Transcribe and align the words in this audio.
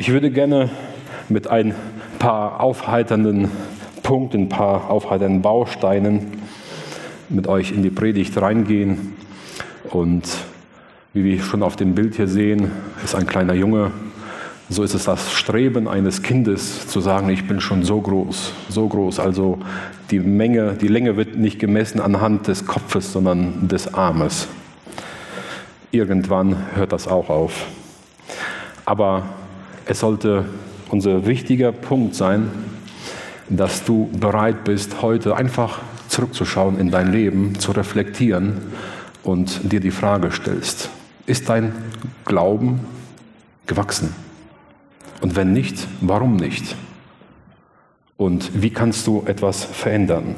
Ich 0.00 0.12
würde 0.12 0.30
gerne 0.30 0.70
mit 1.28 1.48
ein 1.48 1.74
paar 2.20 2.60
aufheiternden 2.60 3.50
Punkten, 4.04 4.42
ein 4.42 4.48
paar 4.48 4.90
aufheiternden 4.90 5.42
Bausteinen 5.42 6.38
mit 7.28 7.48
euch 7.48 7.72
in 7.72 7.82
die 7.82 7.90
Predigt 7.90 8.40
reingehen. 8.40 9.16
Und 9.90 10.22
wie 11.12 11.24
wir 11.24 11.42
schon 11.42 11.64
auf 11.64 11.74
dem 11.74 11.96
Bild 11.96 12.14
hier 12.14 12.28
sehen, 12.28 12.70
ist 13.02 13.16
ein 13.16 13.26
kleiner 13.26 13.54
Junge. 13.54 13.90
So 14.68 14.84
ist 14.84 14.94
es 14.94 15.06
das 15.06 15.32
Streben 15.32 15.88
eines 15.88 16.22
Kindes 16.22 16.86
zu 16.86 17.00
sagen, 17.00 17.28
ich 17.28 17.48
bin 17.48 17.60
schon 17.60 17.82
so 17.82 18.00
groß, 18.00 18.52
so 18.68 18.86
groß. 18.86 19.18
Also 19.18 19.58
die 20.12 20.20
Menge, 20.20 20.74
die 20.74 20.86
Länge 20.86 21.16
wird 21.16 21.36
nicht 21.36 21.58
gemessen 21.58 22.00
anhand 22.00 22.46
des 22.46 22.66
Kopfes, 22.66 23.12
sondern 23.12 23.66
des 23.66 23.94
Armes. 23.94 24.46
Irgendwann 25.90 26.54
hört 26.76 26.92
das 26.92 27.08
auch 27.08 27.30
auf. 27.30 27.66
Aber 28.84 29.24
es 29.88 30.00
sollte 30.00 30.44
unser 30.90 31.26
wichtiger 31.26 31.72
Punkt 31.72 32.14
sein, 32.14 32.50
dass 33.48 33.84
du 33.84 34.10
bereit 34.12 34.64
bist, 34.64 35.00
heute 35.00 35.34
einfach 35.34 35.80
zurückzuschauen 36.08 36.78
in 36.78 36.90
dein 36.90 37.10
Leben, 37.10 37.58
zu 37.58 37.72
reflektieren 37.72 38.60
und 39.22 39.72
dir 39.72 39.80
die 39.80 39.90
Frage 39.90 40.30
stellst, 40.30 40.90
ist 41.24 41.48
dein 41.48 41.72
Glauben 42.26 42.80
gewachsen? 43.66 44.14
Und 45.22 45.36
wenn 45.36 45.54
nicht, 45.54 45.88
warum 46.02 46.36
nicht? 46.36 46.76
Und 48.18 48.62
wie 48.62 48.70
kannst 48.70 49.06
du 49.06 49.22
etwas 49.26 49.64
verändern? 49.64 50.34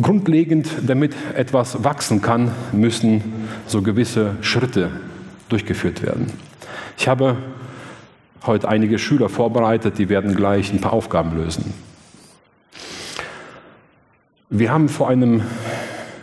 Grundlegend, 0.00 0.68
damit 0.86 1.14
etwas 1.36 1.84
wachsen 1.84 2.20
kann, 2.20 2.50
müssen 2.72 3.22
so 3.68 3.80
gewisse 3.80 4.36
Schritte 4.40 4.90
durchgeführt 5.48 6.02
werden. 6.02 6.32
Ich 6.98 7.06
habe 7.06 7.36
heute 8.46 8.68
einige 8.68 8.98
Schüler 8.98 9.28
vorbereitet, 9.28 9.98
die 9.98 10.08
werden 10.08 10.34
gleich 10.34 10.72
ein 10.72 10.80
paar 10.80 10.92
Aufgaben 10.92 11.36
lösen. 11.36 11.72
Wir 14.50 14.72
haben 14.72 14.88
vor 14.88 15.08
einem, 15.08 15.42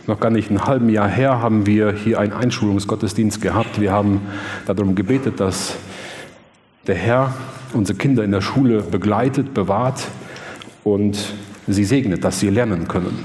noch 0.06 0.20
gar 0.20 0.30
nicht 0.30 0.50
ein 0.50 0.64
halben 0.64 0.88
Jahr 0.88 1.08
her, 1.08 1.40
haben 1.40 1.66
wir 1.66 1.92
hier 1.92 2.20
einen 2.20 2.32
Einschulungsgottesdienst 2.32 3.40
gehabt. 3.40 3.80
Wir 3.80 3.92
haben 3.92 4.20
darum 4.66 4.94
gebetet, 4.94 5.40
dass 5.40 5.76
der 6.86 6.94
Herr 6.94 7.34
unsere 7.72 7.98
Kinder 7.98 8.22
in 8.22 8.32
der 8.32 8.40
Schule 8.40 8.82
begleitet, 8.82 9.54
bewahrt 9.54 10.08
und 10.84 11.34
sie 11.66 11.84
segnet, 11.84 12.24
dass 12.24 12.40
sie 12.40 12.50
lernen 12.50 12.88
können. 12.88 13.24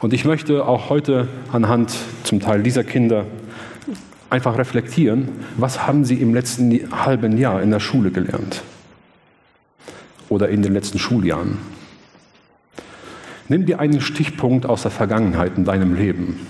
Und 0.00 0.14
ich 0.14 0.24
möchte 0.24 0.66
auch 0.66 0.88
heute 0.88 1.28
anhand 1.52 1.94
zum 2.24 2.40
Teil 2.40 2.62
dieser 2.62 2.84
Kinder 2.84 3.26
einfach 4.30 4.56
reflektieren, 4.56 5.28
was 5.56 5.86
haben 5.86 6.04
Sie 6.04 6.14
im 6.14 6.32
letzten 6.32 6.90
halben 7.04 7.36
Jahr 7.36 7.60
in 7.62 7.70
der 7.70 7.80
Schule 7.80 8.10
gelernt 8.10 8.62
oder 10.28 10.48
in 10.48 10.62
den 10.62 10.72
letzten 10.72 10.98
Schuljahren. 10.98 11.58
Nimm 13.48 13.66
dir 13.66 13.80
einen 13.80 14.00
Stichpunkt 14.00 14.64
aus 14.64 14.82
der 14.82 14.92
Vergangenheit 14.92 15.58
in 15.58 15.64
deinem 15.64 15.96
Leben 15.96 16.46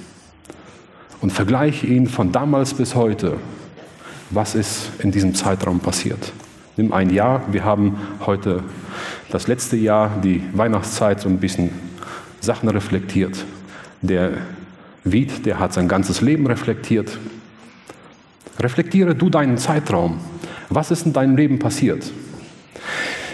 und 1.22 1.32
vergleiche 1.32 1.86
ihn 1.86 2.06
von 2.06 2.30
damals 2.30 2.74
bis 2.74 2.94
heute. 2.94 3.38
Was 4.28 4.54
ist 4.54 4.90
in 4.98 5.10
diesem 5.10 5.34
Zeitraum 5.34 5.80
passiert? 5.80 6.32
Nimm 6.76 6.92
ein 6.92 7.10
Jahr. 7.10 7.42
Wir 7.50 7.64
haben 7.64 7.98
heute 8.26 8.62
das 9.30 9.48
letzte 9.48 9.76
Jahr, 9.76 10.20
die 10.22 10.42
Weihnachtszeit, 10.52 11.20
so 11.20 11.28
ein 11.28 11.38
bisschen 11.38 11.70
Sachen 12.40 12.68
reflektiert. 12.68 13.44
Der 14.02 14.32
Wied, 15.04 15.46
der 15.46 15.58
hat 15.58 15.72
sein 15.72 15.88
ganzes 15.88 16.20
Leben 16.20 16.46
reflektiert. 16.46 17.18
Reflektiere 18.60 19.14
du 19.14 19.30
deinen 19.30 19.56
Zeitraum. 19.56 20.18
Was 20.68 20.90
ist 20.90 21.06
in 21.06 21.12
deinem 21.12 21.36
Leben 21.36 21.58
passiert? 21.58 22.12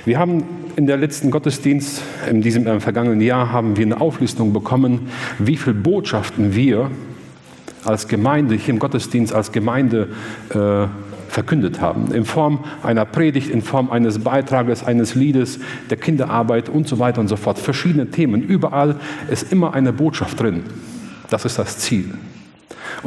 Wir 0.04 0.18
haben 0.20 0.44
in 0.76 0.86
der 0.86 0.96
letzten 0.96 1.30
Gottesdienst, 1.32 2.00
in 2.30 2.42
diesem 2.42 2.66
äh, 2.66 2.78
vergangenen 2.80 3.20
Jahr, 3.20 3.50
haben 3.50 3.76
wir 3.76 3.84
eine 3.84 4.00
Auflistung 4.00 4.52
bekommen, 4.52 5.08
wie 5.38 5.56
viele 5.56 5.74
Botschaften 5.74 6.54
wir 6.54 6.90
als 7.84 8.06
Gemeinde, 8.06 8.54
hier 8.54 8.74
im 8.74 8.78
Gottesdienst 8.78 9.34
als 9.34 9.50
Gemeinde 9.50 10.08
äh, 10.50 10.86
verkündet 11.28 11.80
haben. 11.80 12.12
In 12.12 12.24
Form 12.24 12.64
einer 12.82 13.04
Predigt, 13.04 13.50
in 13.50 13.62
Form 13.62 13.90
eines 13.90 14.20
Beitrages, 14.20 14.84
eines 14.84 15.14
Liedes, 15.14 15.58
der 15.90 15.96
Kinderarbeit 15.96 16.68
und 16.68 16.86
so 16.86 16.98
weiter 16.98 17.20
und 17.20 17.28
so 17.28 17.36
fort. 17.36 17.58
Verschiedene 17.58 18.10
Themen. 18.10 18.42
Überall 18.42 18.96
ist 19.28 19.52
immer 19.52 19.74
eine 19.74 19.92
Botschaft 19.92 20.40
drin. 20.40 20.62
Das 21.30 21.44
ist 21.44 21.58
das 21.58 21.78
Ziel. 21.78 22.12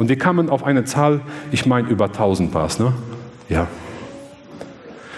Und 0.00 0.08
wir 0.08 0.16
kamen 0.16 0.48
auf 0.48 0.64
eine 0.64 0.86
Zahl, 0.86 1.20
ich 1.52 1.66
meine 1.66 1.86
über 1.86 2.06
1000 2.06 2.54
war 2.54 2.64
es, 2.64 2.78
ne? 2.78 2.94
Ja. 3.50 3.66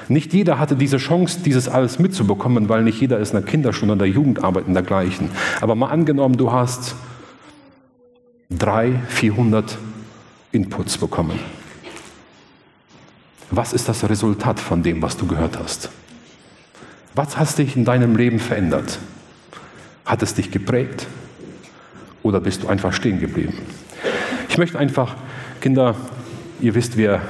Nicht 0.09 0.33
jeder 0.33 0.59
hatte 0.59 0.75
diese 0.75 0.97
Chance, 0.97 1.39
dieses 1.45 1.69
alles 1.69 2.01
mitzubekommen, 2.01 2.69
weil 2.69 2.83
nicht 2.83 3.01
jeder 3.01 3.21
ist 3.21 3.33
in 3.33 3.43
der 3.43 3.49
Kinderstunde, 3.49 3.93
in 3.93 4.01
der 4.01 4.09
Jugendarbeit 4.09 4.67
und 4.67 4.75
dergleichen. 4.75 5.31
Aber 5.61 5.77
mal 5.77 5.91
angenommen, 5.91 6.37
du 6.37 6.51
hast 6.51 6.97
300, 8.51 9.09
400 9.09 9.79
Inputs 10.51 10.99
bekommen. 10.99 11.39
Was 13.53 13.75
ist 13.75 13.89
das 13.89 14.03
Resultat 14.11 14.59
von 14.59 14.83
dem, 14.83 15.01
was 15.01 15.17
du 15.17 15.29
gehört 15.29 15.61
hast? 15.61 15.91
Was 17.15 17.37
hat 17.37 17.57
dich 17.57 17.77
in 17.77 17.85
deinem 17.85 18.17
Leben 18.17 18.41
verändert? 18.41 18.99
Hat 20.05 20.25
es 20.25 20.35
dich 20.35 20.51
geprägt? 20.51 21.07
Oder 22.25 22.41
bist 22.41 22.65
du 22.65 22.67
einfach 22.67 22.93
stehen 22.93 23.21
geblieben? 23.21 23.55
Ich 24.53 24.59
möchte 24.59 24.79
einfach, 24.79 25.17
Kinder, 25.63 25.95
ihr 26.61 26.75
wisst, 26.75 26.99
wer 26.99 27.23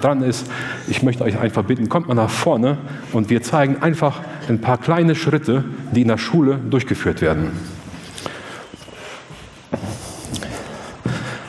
dran 0.00 0.22
ist, 0.22 0.50
ich 0.88 1.02
möchte 1.02 1.22
euch 1.22 1.38
einfach 1.38 1.62
bitten, 1.62 1.90
kommt 1.90 2.08
mal 2.08 2.14
nach 2.14 2.30
vorne 2.30 2.78
und 3.12 3.28
wir 3.28 3.42
zeigen 3.42 3.82
einfach 3.82 4.22
ein 4.48 4.62
paar 4.62 4.78
kleine 4.78 5.14
Schritte, 5.14 5.62
die 5.92 6.00
in 6.00 6.08
der 6.08 6.16
Schule 6.16 6.58
durchgeführt 6.70 7.20
werden. 7.20 7.52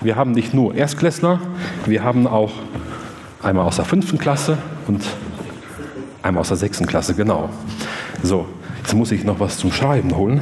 Wir 0.02 0.18
haben 0.18 0.34
nicht 0.34 0.54
nur 0.54 0.76
Erstklässler, 0.76 1.40
wir 1.86 2.04
haben 2.04 2.28
auch 2.28 2.52
einmal 3.42 3.68
aus 3.68 3.78
der 3.78 3.86
fünften 3.86 4.18
Klasse 4.18 4.58
und 4.86 5.02
einmal 6.24 6.42
aus 6.42 6.50
der 6.50 6.58
sechsten 6.58 6.88
Klasse, 6.88 7.16
genau. 7.16 7.50
So, 8.22 8.48
jetzt 8.80 8.94
muss 8.94 9.14
ich 9.14 9.24
noch 9.24 9.40
was 9.40 9.60
zum 9.60 9.72
Schreiben 9.72 10.14
holen. 10.14 10.42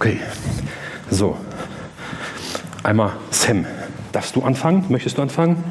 Okay, 0.00 0.20
so. 1.10 1.36
Einmal 2.88 3.12
Sam. 3.30 3.66
Darfst 4.12 4.34
du 4.34 4.40
anfangen? 4.40 4.86
Möchtest 4.88 5.18
du 5.18 5.20
anfangen? 5.20 5.62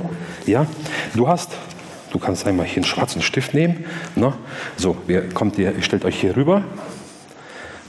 Ja? 0.46 0.68
Du 1.16 1.28
hast, 1.28 1.50
du 2.12 2.20
kannst 2.20 2.46
einmal 2.46 2.68
hier 2.68 2.76
einen 2.76 2.84
schwarzen 2.84 3.24
Stift 3.24 3.56
nehmen. 3.56 3.86
Ne? 4.14 4.34
So, 4.76 4.98
ihr, 5.08 5.28
kommt 5.30 5.58
ihr, 5.58 5.74
stellt 5.82 6.06
euch 6.06 6.22
hier 6.22 6.36
rüber. 6.36 6.62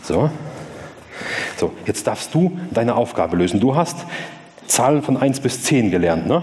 So. 0.03 0.31
So, 1.59 1.75
jetzt 1.85 2.07
darfst 2.07 2.35
du 2.35 2.59
deine 2.71 2.95
Aufgabe 2.95 3.37
lösen. 3.37 3.61
Du 3.61 3.77
hast 3.77 4.07
Zahlen 4.67 5.03
von 5.03 5.19
1 5.19 5.41
bis 5.41 5.63
10 5.63 5.91
gelernt, 5.91 6.27
ne? 6.27 6.43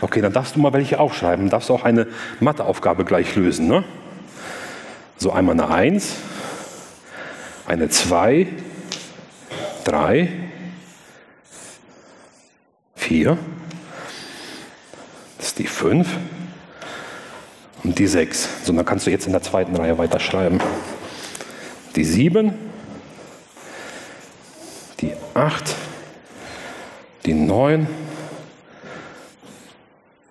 Okay, 0.00 0.22
dann 0.22 0.32
darfst 0.32 0.56
du 0.56 0.60
mal 0.60 0.72
welche 0.72 0.98
aufschreiben. 0.98 1.50
Darfst 1.50 1.68
du 1.68 1.74
auch 1.74 1.84
eine 1.84 2.06
Matheaufgabe 2.40 3.04
gleich 3.04 3.36
lösen, 3.36 3.68
ne? 3.68 3.84
So, 5.18 5.32
einmal 5.32 5.52
eine 5.52 5.68
1, 5.68 6.14
eine 7.66 7.90
2, 7.90 8.46
drei, 9.84 10.45
vier, 13.06 13.38
das 15.38 15.48
ist 15.48 15.58
die 15.60 15.66
fünf 15.68 16.08
und 17.84 17.96
die 18.00 18.08
sechs. 18.08 18.48
So, 18.64 18.72
dann 18.72 18.84
kannst 18.84 19.06
du 19.06 19.12
jetzt 19.12 19.26
in 19.26 19.32
der 19.32 19.42
zweiten 19.42 19.76
Reihe 19.76 19.96
weiterschreiben. 19.96 20.58
Die 21.94 22.02
sieben, 22.02 22.54
die 25.00 25.12
acht, 25.34 25.76
die 27.24 27.34
neun 27.34 27.86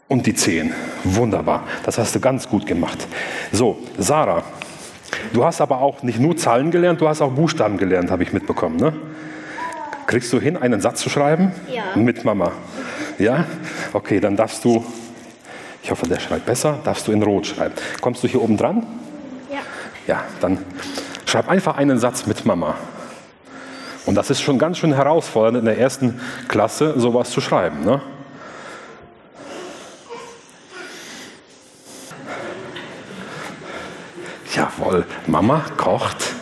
und 0.10 0.26
die 0.26 0.34
zehn. 0.34 0.74
Wunderbar. 1.06 1.64
Das 1.86 1.98
hast 1.98 2.14
du 2.14 2.20
ganz 2.20 2.50
gut 2.50 2.68
gemacht. 2.68 3.08
So, 3.54 3.80
Sarah, 3.98 4.44
du 5.32 5.46
hast 5.46 5.62
aber 5.62 5.80
auch 5.80 6.04
nicht 6.04 6.20
nur 6.20 6.36
Zahlen 6.36 6.72
gelernt, 6.72 7.00
du 7.00 7.08
hast 7.08 7.22
auch 7.22 7.32
Buchstaben 7.32 7.78
gelernt, 7.78 8.12
habe 8.12 8.24
ich 8.24 8.34
mitbekommen. 8.34 8.76
Ne? 8.76 8.94
Kriegst 10.08 10.32
du 10.34 10.40
hin, 10.40 10.56
einen 10.56 10.82
Satz 10.82 11.02
zu 11.02 11.10
schreiben? 11.10 11.52
Ja. 11.74 11.96
Mit 11.96 12.26
Mama. 12.26 12.52
Ja? 13.18 13.46
Okay, 13.94 14.20
dann 14.20 14.36
darfst 14.36 14.64
du, 14.66 14.86
ich 15.84 15.92
hoffe, 15.92 16.08
der 16.08 16.20
schreibt 16.20 16.46
besser, 16.46 16.80
darfst 16.84 17.08
du 17.08 17.12
in 17.12 17.24
Rot 17.24 17.48
schreiben. 17.48 17.76
Kommst 18.02 18.24
du 18.24 18.28
hier 18.28 18.42
oben 18.42 18.58
dran? 18.58 18.86
Ja. 19.52 19.60
Ja, 20.08 20.24
dann 20.42 20.60
schreib 21.26 21.50
einfach 21.50 21.78
einen 21.78 22.00
Satz 22.00 22.26
mit 22.26 22.46
Mama. 22.46 22.76
Und 24.06 24.16
das 24.16 24.30
ist 24.30 24.42
schon 24.42 24.60
ganz 24.60 24.78
schön 24.78 24.94
herausfordernd 24.94 25.58
in 25.58 25.66
der 25.66 25.78
ersten 25.78 26.20
Klasse, 26.48 26.94
sowas 26.98 27.32
zu 27.32 27.42
schreiben. 27.42 27.84
Ne? 27.84 28.02
Jawohl, 34.54 35.06
Mama 35.26 35.66
kocht. 35.76 36.36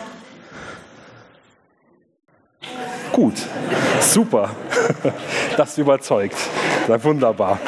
Gut, 3.12 3.34
super. 4.00 4.50
Das 5.56 5.78
überzeugt. 5.78 6.36
Ja, 6.88 7.02
wunderbar. 7.02 7.58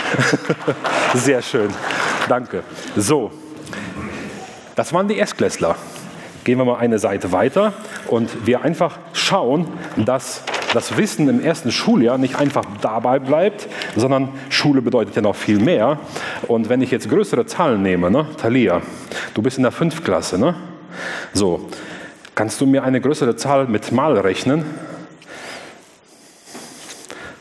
Sehr 1.14 1.40
schön. 1.40 1.70
Danke. 2.28 2.62
So, 2.96 3.30
das 4.74 4.92
waren 4.92 5.08
die 5.08 5.16
Erstklässler. 5.16 5.76
Gehen 6.44 6.58
wir 6.58 6.64
mal 6.64 6.76
eine 6.76 6.98
Seite 6.98 7.32
weiter 7.32 7.72
und 8.08 8.46
wir 8.46 8.62
einfach 8.62 8.98
schauen, 9.14 9.66
dass 9.96 10.42
das 10.74 10.96
Wissen 10.98 11.28
im 11.28 11.40
ersten 11.40 11.72
Schuljahr 11.72 12.18
nicht 12.18 12.36
einfach 12.36 12.64
dabei 12.82 13.18
bleibt, 13.18 13.68
sondern 13.96 14.28
Schule 14.50 14.82
bedeutet 14.82 15.16
ja 15.16 15.22
noch 15.22 15.34
viel 15.34 15.58
mehr. 15.58 15.98
Und 16.46 16.68
wenn 16.68 16.82
ich 16.82 16.90
jetzt 16.90 17.08
größere 17.08 17.46
Zahlen 17.46 17.82
nehme, 17.82 18.10
ne, 18.10 18.26
Thalia, 18.36 18.82
du 19.32 19.42
bist 19.42 19.56
in 19.56 19.62
der 19.62 19.72
Fünftklasse, 19.72 20.38
ne? 20.38 20.54
So, 21.32 21.68
kannst 22.34 22.60
du 22.60 22.66
mir 22.66 22.84
eine 22.84 23.00
größere 23.00 23.34
Zahl 23.36 23.66
mit 23.66 23.90
Mal 23.92 24.18
rechnen? 24.18 24.64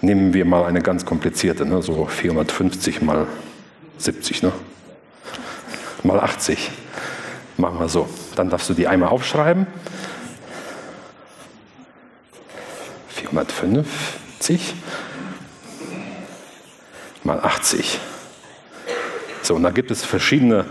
Nehmen 0.05 0.35
wir 0.35 0.45
mal 0.45 0.65
eine 0.65 0.81
ganz 0.83 1.03
komplizierte, 1.03 1.65
ne, 1.65 1.81
so 1.81 2.05
450 2.05 3.01
mal 3.01 3.25
70, 3.97 4.43
ne? 4.43 4.51
mal 6.03 6.19
80. 6.19 6.69
Machen 7.57 7.79
wir 7.79 7.89
so. 7.89 8.07
Dann 8.35 8.51
darfst 8.51 8.69
du 8.69 8.75
die 8.75 8.87
einmal 8.87 9.09
aufschreiben. 9.09 9.65
450 13.07 14.75
mal 17.23 17.39
80. 17.39 17.99
So, 19.41 19.55
und 19.55 19.63
da 19.63 19.71
gibt 19.71 19.89
es 19.89 20.05
verschiedene 20.05 20.65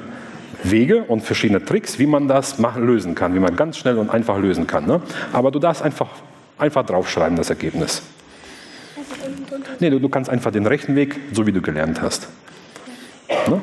Wege 0.62 1.02
und 1.02 1.22
verschiedene 1.22 1.64
Tricks, 1.64 1.98
wie 1.98 2.06
man 2.06 2.28
das 2.28 2.60
machen, 2.60 2.86
lösen 2.86 3.16
kann, 3.16 3.34
wie 3.34 3.40
man 3.40 3.56
ganz 3.56 3.78
schnell 3.78 3.98
und 3.98 4.10
einfach 4.10 4.38
lösen 4.38 4.68
kann. 4.68 4.86
Ne? 4.86 5.02
Aber 5.32 5.50
du 5.50 5.58
darfst 5.58 5.82
einfach, 5.82 6.10
einfach 6.56 6.86
draufschreiben, 6.86 7.36
das 7.36 7.50
Ergebnis. 7.50 8.00
Nee, 9.80 9.90
du, 9.90 9.98
du 10.00 10.08
kannst 10.08 10.30
einfach 10.30 10.50
den 10.50 10.66
rechten 10.66 10.96
Weg, 10.96 11.18
so 11.32 11.46
wie 11.46 11.52
du 11.52 11.60
gelernt 11.60 12.00
hast. 12.02 12.28
Ne? 13.48 13.60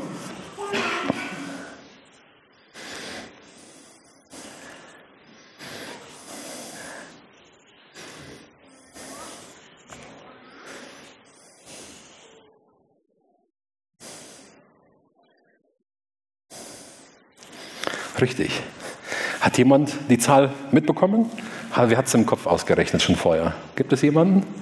Richtig. 18.22 18.62
Hat 19.40 19.58
jemand 19.58 19.94
die 20.10 20.20
Zahl 20.20 20.52
mitbekommen? 20.72 21.32
Wer 21.76 21.98
hat 21.98 22.06
es 22.06 22.14
im 22.14 22.28
Kopf 22.28 22.46
ausgerechnet 22.46 23.02
schon 23.02 23.16
vorher? 23.16 23.54
Gibt 23.76 23.92
es 23.94 24.04
jemanden? 24.04 24.61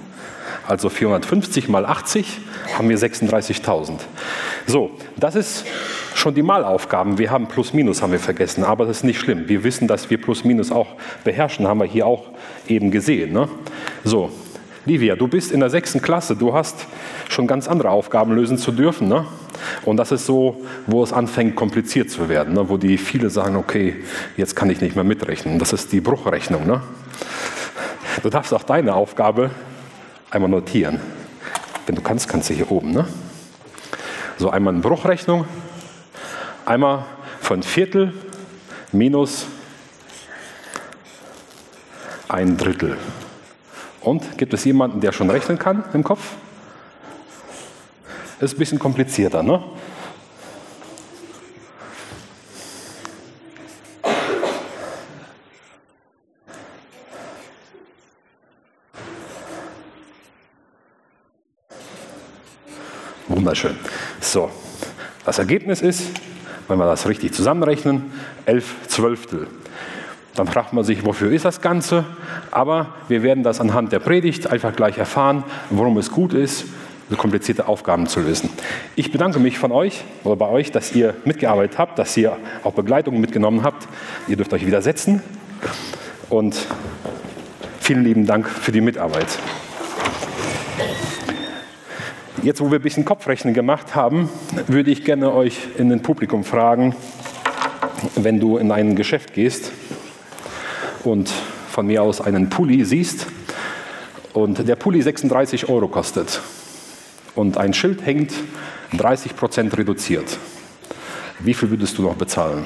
Also 0.66 0.88
450 0.88 1.68
mal 1.68 1.84
80 1.84 2.40
haben 2.76 2.88
wir 2.88 2.98
36.000. 2.98 3.92
So, 4.66 4.90
das 5.16 5.34
ist 5.34 5.64
schon 6.14 6.34
die 6.34 6.42
Malaufgaben. 6.42 7.18
Wir 7.18 7.30
haben 7.30 7.48
Plus 7.48 7.72
Minus 7.72 8.02
haben 8.02 8.12
wir 8.12 8.20
vergessen, 8.20 8.64
aber 8.64 8.86
das 8.86 8.98
ist 8.98 9.04
nicht 9.04 9.18
schlimm. 9.18 9.48
Wir 9.48 9.64
wissen, 9.64 9.88
dass 9.88 10.10
wir 10.10 10.20
Plus 10.20 10.44
Minus 10.44 10.70
auch 10.70 10.88
beherrschen, 11.24 11.66
haben 11.66 11.80
wir 11.80 11.86
hier 11.86 12.06
auch 12.06 12.26
eben 12.68 12.90
gesehen. 12.90 13.32
Ne? 13.32 13.48
So, 14.04 14.30
Livia, 14.86 15.16
du 15.16 15.28
bist 15.28 15.52
in 15.52 15.60
der 15.60 15.70
sechsten 15.70 16.00
Klasse, 16.00 16.36
du 16.36 16.54
hast 16.54 16.86
schon 17.28 17.46
ganz 17.46 17.68
andere 17.68 17.90
Aufgaben 17.90 18.32
lösen 18.32 18.58
zu 18.58 18.72
dürfen. 18.72 19.08
Ne? 19.08 19.26
Und 19.84 19.96
das 19.96 20.12
ist 20.12 20.26
so, 20.26 20.62
wo 20.86 21.02
es 21.02 21.12
anfängt, 21.12 21.56
kompliziert 21.56 22.10
zu 22.10 22.28
werden, 22.28 22.54
ne? 22.54 22.68
wo 22.68 22.76
die 22.76 22.96
viele 22.96 23.30
sagen, 23.30 23.56
okay, 23.56 23.96
jetzt 24.36 24.56
kann 24.56 24.70
ich 24.70 24.80
nicht 24.80 24.94
mehr 24.94 25.04
mitrechnen. 25.04 25.58
Das 25.58 25.72
ist 25.72 25.92
die 25.92 26.00
Bruchrechnung. 26.00 26.66
Ne? 26.66 26.80
Du 28.22 28.30
darfst 28.30 28.52
auch 28.54 28.62
deine 28.62 28.94
Aufgabe 28.94 29.50
einmal 30.30 30.50
notieren. 30.50 31.00
Wenn 31.86 31.94
du 31.94 32.02
kannst, 32.02 32.28
kannst 32.28 32.50
du 32.50 32.54
hier 32.54 32.70
oben. 32.70 32.92
Ne? 32.92 33.06
So 34.38 34.50
einmal 34.50 34.74
eine 34.74 34.82
Bruchrechnung, 34.82 35.44
einmal 36.64 37.04
von 37.40 37.62
Viertel 37.62 38.14
minus 38.92 39.46
ein 42.28 42.56
Drittel. 42.56 42.96
Und 44.00 44.38
gibt 44.38 44.54
es 44.54 44.64
jemanden, 44.64 45.00
der 45.00 45.12
schon 45.12 45.28
rechnen 45.28 45.58
kann 45.58 45.84
im 45.92 46.04
Kopf? 46.04 46.20
ist 48.40 48.54
ein 48.54 48.58
bisschen 48.58 48.78
komplizierter. 48.78 49.42
Ne? 49.42 49.62
Wunderschön. 63.30 63.76
So, 64.20 64.50
das 65.24 65.38
Ergebnis 65.38 65.82
ist, 65.82 66.10
wenn 66.66 66.78
wir 66.78 66.86
das 66.86 67.08
richtig 67.08 67.32
zusammenrechnen, 67.32 68.10
11 68.44 68.88
Zwölftel. 68.88 69.46
Dann 70.34 70.48
fragt 70.48 70.72
man 70.72 70.82
sich, 70.82 71.04
wofür 71.04 71.30
ist 71.30 71.44
das 71.44 71.60
Ganze? 71.60 72.04
Aber 72.50 72.94
wir 73.06 73.22
werden 73.22 73.44
das 73.44 73.60
anhand 73.60 73.92
der 73.92 74.00
Predigt 74.00 74.48
einfach 74.48 74.74
gleich 74.74 74.98
erfahren, 74.98 75.44
warum 75.70 75.96
es 75.98 76.10
gut 76.10 76.34
ist, 76.34 76.64
komplizierte 77.16 77.68
Aufgaben 77.68 78.08
zu 78.08 78.18
lösen. 78.18 78.50
Ich 78.96 79.12
bedanke 79.12 79.38
mich 79.38 79.58
von 79.58 79.70
euch 79.70 80.02
oder 80.24 80.34
bei 80.34 80.48
euch, 80.48 80.72
dass 80.72 80.92
ihr 80.92 81.14
mitgearbeitet 81.24 81.78
habt, 81.78 81.98
dass 82.00 82.16
ihr 82.16 82.36
auch 82.64 82.72
Begleitung 82.72 83.20
mitgenommen 83.20 83.62
habt. 83.62 83.86
Ihr 84.26 84.36
dürft 84.36 84.52
euch 84.52 84.66
wieder 84.66 84.82
setzen 84.82 85.22
und 86.28 86.56
vielen 87.80 88.02
lieben 88.02 88.26
Dank 88.26 88.48
für 88.48 88.72
die 88.72 88.80
Mitarbeit. 88.80 89.38
Jetzt, 92.42 92.62
wo 92.62 92.70
wir 92.70 92.78
ein 92.78 92.82
bisschen 92.82 93.04
Kopfrechnen 93.04 93.52
gemacht 93.52 93.94
haben, 93.94 94.30
würde 94.66 94.90
ich 94.90 95.04
gerne 95.04 95.30
euch 95.30 95.58
in 95.76 95.90
den 95.90 96.00
Publikum 96.00 96.42
fragen, 96.42 96.96
wenn 98.14 98.40
du 98.40 98.56
in 98.56 98.72
ein 98.72 98.96
Geschäft 98.96 99.34
gehst 99.34 99.72
und 101.04 101.28
von 101.68 101.86
mir 101.86 102.02
aus 102.02 102.22
einen 102.22 102.48
Pulli 102.48 102.82
siehst 102.86 103.26
und 104.32 104.66
der 104.66 104.76
Pulli 104.76 105.02
36 105.02 105.68
Euro 105.68 105.88
kostet 105.88 106.40
und 107.34 107.58
ein 107.58 107.74
Schild 107.74 108.06
hängt, 108.06 108.32
30 108.96 109.36
Prozent 109.36 109.76
reduziert. 109.76 110.38
Wie 111.40 111.52
viel 111.52 111.68
würdest 111.68 111.98
du 111.98 112.02
noch 112.02 112.14
bezahlen? 112.14 112.64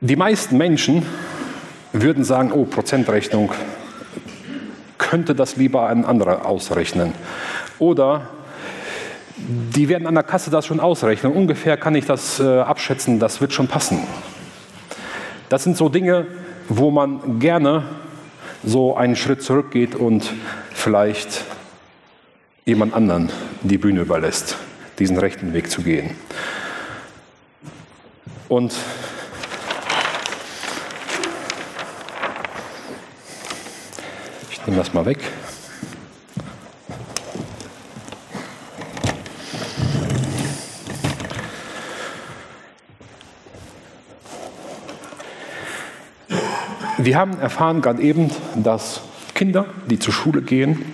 Die 0.00 0.16
meisten 0.16 0.56
Menschen 0.56 1.04
würden 1.92 2.24
sagen, 2.24 2.52
oh, 2.52 2.64
Prozentrechnung, 2.64 3.50
könnte 5.12 5.34
das 5.34 5.56
lieber 5.56 5.88
ein 5.88 6.06
anderer 6.06 6.46
ausrechnen. 6.46 7.12
Oder 7.78 8.30
die 9.36 9.90
werden 9.90 10.06
an 10.06 10.14
der 10.14 10.22
Kasse 10.22 10.50
das 10.50 10.64
schon 10.64 10.80
ausrechnen. 10.80 11.34
Ungefähr 11.34 11.76
kann 11.76 11.94
ich 11.94 12.06
das 12.06 12.40
äh, 12.40 12.60
abschätzen, 12.60 13.18
das 13.18 13.42
wird 13.42 13.52
schon 13.52 13.68
passen. 13.68 13.98
Das 15.50 15.64
sind 15.64 15.76
so 15.76 15.90
Dinge, 15.90 16.28
wo 16.70 16.90
man 16.90 17.40
gerne 17.40 17.82
so 18.64 18.96
einen 18.96 19.14
Schritt 19.14 19.42
zurückgeht 19.42 19.94
und 19.94 20.32
vielleicht 20.72 21.44
jemand 22.64 22.94
anderen 22.94 23.28
die 23.60 23.76
Bühne 23.76 24.00
überlässt, 24.00 24.56
diesen 24.98 25.18
rechten 25.18 25.52
Weg 25.52 25.70
zu 25.70 25.82
gehen. 25.82 26.16
Und 28.48 28.72
nehme 34.66 34.78
das 34.78 34.94
mal 34.94 35.06
weg. 35.06 35.18
Wir 46.98 47.16
haben 47.16 47.40
erfahren 47.40 47.82
gerade 47.82 48.00
eben, 48.00 48.30
dass 48.54 49.00
Kinder, 49.34 49.66
die 49.90 49.98
zur 49.98 50.14
Schule 50.14 50.40
gehen, 50.40 50.84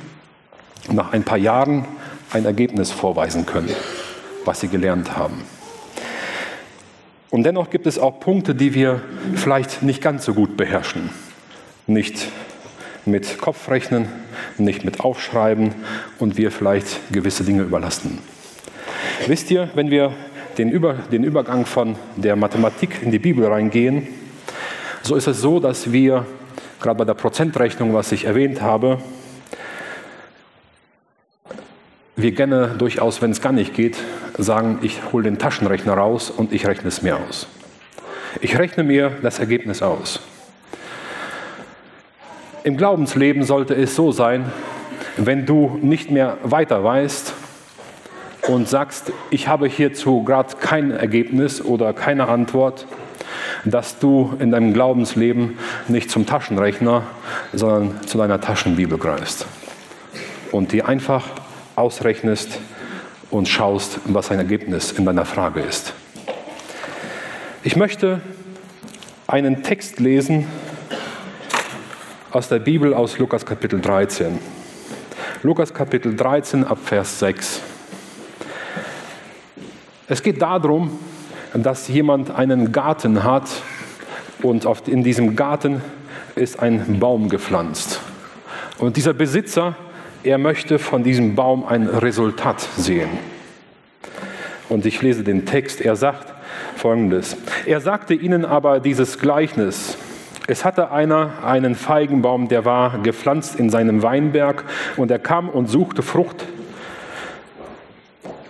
nach 0.90 1.12
ein 1.12 1.22
paar 1.22 1.36
Jahren 1.36 1.84
ein 2.32 2.46
Ergebnis 2.46 2.90
vorweisen 2.90 3.44
können, 3.44 3.68
was 4.46 4.60
sie 4.60 4.68
gelernt 4.68 5.18
haben. 5.18 5.42
Und 7.28 7.42
dennoch 7.42 7.68
gibt 7.68 7.86
es 7.86 7.98
auch 7.98 8.20
Punkte, 8.20 8.54
die 8.54 8.72
wir 8.72 9.02
vielleicht 9.34 9.82
nicht 9.82 10.00
ganz 10.00 10.24
so 10.24 10.32
gut 10.32 10.56
beherrschen. 10.56 11.10
Nicht 11.86 12.28
mit 13.10 13.38
Kopfrechnen, 13.38 14.08
nicht 14.56 14.84
mit 14.84 15.00
Aufschreiben 15.00 15.74
und 16.18 16.36
wir 16.36 16.50
vielleicht 16.50 17.12
gewisse 17.12 17.44
Dinge 17.44 17.62
überlasten. 17.62 18.18
Wisst 19.26 19.50
ihr, 19.50 19.70
wenn 19.74 19.90
wir 19.90 20.12
den, 20.58 20.70
Über, 20.70 20.94
den 21.12 21.24
Übergang 21.24 21.66
von 21.66 21.96
der 22.16 22.36
Mathematik 22.36 23.02
in 23.02 23.10
die 23.10 23.18
Bibel 23.18 23.46
reingehen, 23.46 24.06
so 25.02 25.14
ist 25.14 25.26
es 25.26 25.40
so, 25.40 25.60
dass 25.60 25.92
wir 25.92 26.26
gerade 26.80 26.98
bei 26.98 27.04
der 27.04 27.14
Prozentrechnung, 27.14 27.94
was 27.94 28.12
ich 28.12 28.24
erwähnt 28.24 28.60
habe, 28.60 28.98
wir 32.16 32.32
gerne 32.32 32.74
durchaus, 32.76 33.22
wenn 33.22 33.30
es 33.30 33.40
gar 33.40 33.52
nicht 33.52 33.74
geht, 33.74 33.96
sagen, 34.36 34.78
ich 34.82 35.12
hole 35.12 35.24
den 35.24 35.38
Taschenrechner 35.38 35.94
raus 35.94 36.30
und 36.30 36.52
ich 36.52 36.66
rechne 36.66 36.88
es 36.88 37.02
mir 37.02 37.16
aus. 37.16 37.46
Ich 38.40 38.58
rechne 38.58 38.84
mir 38.84 39.12
das 39.22 39.38
Ergebnis 39.38 39.82
aus. 39.82 40.20
Im 42.64 42.76
Glaubensleben 42.76 43.44
sollte 43.44 43.74
es 43.74 43.94
so 43.94 44.10
sein, 44.10 44.50
wenn 45.16 45.46
du 45.46 45.78
nicht 45.80 46.10
mehr 46.10 46.38
weiter 46.42 46.82
weißt 46.82 47.32
und 48.48 48.68
sagst, 48.68 49.12
ich 49.30 49.46
habe 49.48 49.68
hierzu 49.68 50.24
gerade 50.24 50.56
kein 50.56 50.90
Ergebnis 50.90 51.64
oder 51.64 51.92
keine 51.92 52.28
Antwort, 52.28 52.86
dass 53.64 53.98
du 53.98 54.34
in 54.40 54.50
deinem 54.50 54.72
Glaubensleben 54.72 55.58
nicht 55.86 56.10
zum 56.10 56.26
Taschenrechner, 56.26 57.04
sondern 57.52 58.02
zu 58.06 58.18
deiner 58.18 58.40
Taschenbibel 58.40 58.98
greifst 58.98 59.46
und 60.50 60.72
die 60.72 60.82
einfach 60.82 61.26
ausrechnest 61.76 62.58
und 63.30 63.48
schaust, 63.48 64.00
was 64.06 64.30
ein 64.30 64.38
Ergebnis 64.38 64.92
in 64.92 65.04
deiner 65.04 65.24
Frage 65.24 65.60
ist. 65.60 65.92
Ich 67.62 67.76
möchte 67.76 68.20
einen 69.26 69.62
Text 69.62 70.00
lesen 70.00 70.46
aus 72.30 72.48
der 72.48 72.58
Bibel 72.58 72.92
aus 72.94 73.18
Lukas 73.18 73.44
Kapitel 73.46 73.80
13. 73.80 74.38
Lukas 75.42 75.72
Kapitel 75.72 76.14
13 76.14 76.64
ab 76.64 76.78
Vers 76.84 77.18
6. 77.20 77.62
Es 80.08 80.22
geht 80.22 80.42
darum, 80.42 80.98
dass 81.54 81.88
jemand 81.88 82.30
einen 82.30 82.72
Garten 82.72 83.24
hat 83.24 83.48
und 84.42 84.66
in 84.88 85.02
diesem 85.02 85.36
Garten 85.36 85.82
ist 86.34 86.60
ein 86.60 86.98
Baum 87.00 87.28
gepflanzt. 87.28 88.00
Und 88.78 88.96
dieser 88.96 89.14
Besitzer 89.14 89.76
er 90.24 90.38
möchte 90.38 90.78
von 90.78 91.04
diesem 91.04 91.34
Baum 91.34 91.64
ein 91.64 91.86
Resultat 91.86 92.60
sehen. 92.76 93.08
Und 94.68 94.84
ich 94.84 95.00
lese 95.00 95.22
den 95.22 95.46
Text, 95.46 95.80
er 95.80 95.96
sagt 95.96 96.34
folgendes. 96.76 97.36
Er 97.66 97.80
sagte 97.80 98.14
ihnen 98.14 98.44
aber 98.44 98.80
dieses 98.80 99.18
Gleichnis. 99.18 99.96
Es 100.50 100.64
hatte 100.64 100.90
einer 100.90 101.44
einen 101.44 101.74
Feigenbaum, 101.74 102.48
der 102.48 102.64
war 102.64 103.00
gepflanzt 103.02 103.60
in 103.60 103.68
seinem 103.68 104.02
Weinberg 104.02 104.64
und 104.96 105.10
er 105.10 105.18
kam 105.18 105.50
und 105.50 105.68
suchte 105.68 106.02
Frucht 106.02 106.46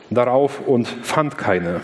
darauf 0.08 0.60
und 0.64 0.86
fand 0.86 1.36
keine. 1.36 1.80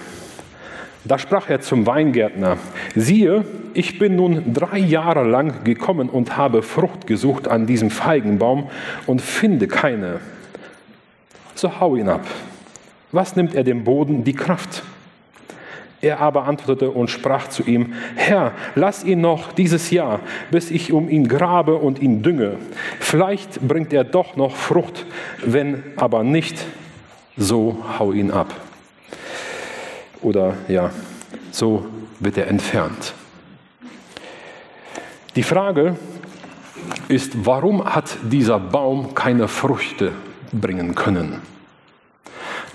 Da 1.03 1.19
sprach 1.19 1.51
er 1.51 1.63
zum 1.63 1.85
Weingärtner, 1.85 2.59
siehe, 2.95 3.45
ich 3.75 3.99
bin 3.99 4.15
nun 4.15 4.55
drei 4.55 4.79
Jahre 4.79 5.25
lang 5.25 5.65
gekommen 5.65 6.09
und 6.09 6.37
habe 6.37 6.63
Frucht 6.63 7.09
gesucht 7.09 7.49
an 7.49 7.67
diesem 7.67 7.91
Feigenbaum 7.91 8.71
und 9.09 9.21
finde 9.21 9.67
keine. 9.67 10.21
So 11.57 11.81
hau 11.81 11.97
ihn 11.97 12.09
ab. 12.09 12.25
Was 13.11 13.35
nimmt 13.35 13.57
er 13.57 13.65
dem 13.65 13.83
Boden 13.83 14.23
die 14.23 14.35
Kraft? 14.35 14.85
Er 16.05 16.21
aber 16.21 16.45
antwortete 16.45 16.91
und 16.91 17.09
sprach 17.09 17.49
zu 17.49 17.63
ihm, 17.63 17.95
Herr, 18.15 18.53
lass 18.75 19.05
ihn 19.05 19.23
noch 19.23 19.53
dieses 19.53 19.91
Jahr, 19.91 20.21
bis 20.51 20.71
ich 20.71 20.93
um 20.93 21.09
ihn 21.09 21.29
grabe 21.29 21.77
und 21.77 21.99
ihn 21.99 22.23
dünge. 22.23 22.59
Vielleicht 23.01 23.67
bringt 23.67 23.91
er 23.91 24.05
doch 24.05 24.37
noch 24.37 24.55
Frucht, 24.55 25.07
wenn 25.43 25.83
aber 25.97 26.23
nicht, 26.23 26.63
so 27.39 27.83
hau 27.99 28.13
ihn 28.13 28.31
ab 28.31 28.53
oder 30.21 30.55
ja, 30.69 30.91
so 31.51 31.87
wird 32.21 32.37
er 32.37 32.49
entfernt. 32.49 33.15
Die 35.37 35.43
Frage 35.43 35.97
ist, 37.09 37.47
warum 37.47 37.83
hat 37.83 38.19
dieser 38.23 38.61
Baum 38.61 39.15
keine 39.15 39.49
Früchte 39.49 40.13
bringen 40.53 40.95
können? 40.95 41.41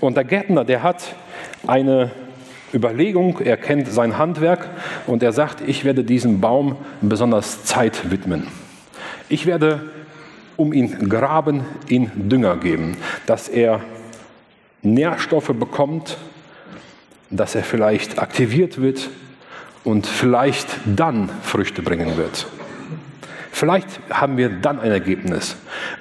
Und 0.00 0.16
der 0.16 0.24
Gärtner, 0.24 0.64
der 0.64 0.82
hat 0.82 1.14
eine 1.66 2.10
Überlegung, 2.72 3.40
er 3.40 3.56
kennt 3.56 3.88
sein 3.88 4.18
Handwerk 4.18 4.68
und 5.06 5.22
er 5.22 5.32
sagt, 5.32 5.60
ich 5.66 5.84
werde 5.84 6.04
diesem 6.04 6.40
Baum 6.40 6.76
besonders 7.00 7.64
Zeit 7.64 8.10
widmen. 8.10 8.46
Ich 9.28 9.46
werde 9.46 9.90
um 10.56 10.72
ihn 10.72 11.08
graben, 11.08 11.64
ihn 11.88 12.10
Dünger 12.14 12.56
geben, 12.56 12.96
dass 13.26 13.48
er 13.48 13.80
Nährstoffe 14.82 15.52
bekommt 15.54 16.16
dass 17.30 17.54
er 17.54 17.62
vielleicht 17.62 18.18
aktiviert 18.18 18.80
wird 18.80 19.08
und 19.84 20.06
vielleicht 20.06 20.66
dann 20.84 21.30
Früchte 21.42 21.80
bringen 21.80 22.16
wird. 22.16 22.46
Vielleicht 23.52 23.88
haben 24.10 24.36
wir 24.36 24.48
dann 24.48 24.80
ein 24.80 24.90
Ergebnis. 24.90 25.56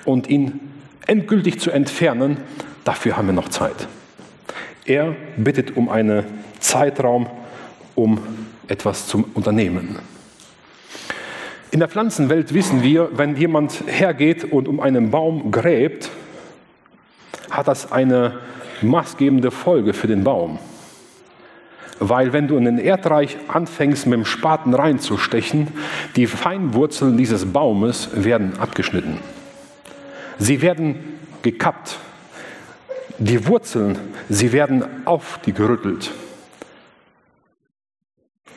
Und 0.05 0.27
ihn 0.27 0.59
endgültig 1.05 1.59
zu 1.59 1.71
entfernen, 1.71 2.37
dafür 2.83 3.17
haben 3.17 3.27
wir 3.27 3.33
noch 3.33 3.49
Zeit. 3.49 3.87
Er 4.85 5.15
bittet 5.37 5.77
um 5.77 5.89
einen 5.89 6.25
Zeitraum, 6.59 7.27
um 7.95 8.19
etwas 8.67 9.07
zu 9.07 9.25
unternehmen. 9.33 9.99
In 11.71 11.79
der 11.79 11.89
Pflanzenwelt 11.89 12.53
wissen 12.53 12.81
wir, 12.81 13.09
wenn 13.17 13.35
jemand 13.35 13.83
hergeht 13.85 14.43
und 14.43 14.67
um 14.67 14.79
einen 14.79 15.11
Baum 15.11 15.51
gräbt, 15.51 16.09
hat 17.51 17.67
das 17.67 17.91
eine 17.91 18.39
maßgebende 18.81 19.51
Folge 19.51 19.93
für 19.93 20.07
den 20.07 20.23
Baum. 20.23 20.59
Weil 21.99 22.31
wenn 22.31 22.47
du 22.47 22.57
in 22.57 22.65
den 22.65 22.79
Erdreich 22.79 23.37
anfängst, 23.49 24.07
mit 24.07 24.17
dem 24.17 24.25
Spaten 24.25 24.73
reinzustechen, 24.73 25.67
die 26.15 26.27
Feinwurzeln 26.27 27.17
dieses 27.17 27.51
Baumes 27.51 28.09
werden 28.13 28.57
abgeschnitten. 28.57 29.19
Sie 30.37 30.61
werden 30.61 31.19
gekappt. 31.41 31.99
Die 33.17 33.45
Wurzeln, 33.47 33.97
sie 34.29 34.53
werden 34.53 34.85
auf 35.05 35.39
die 35.45 35.51
gerüttelt. 35.51 36.11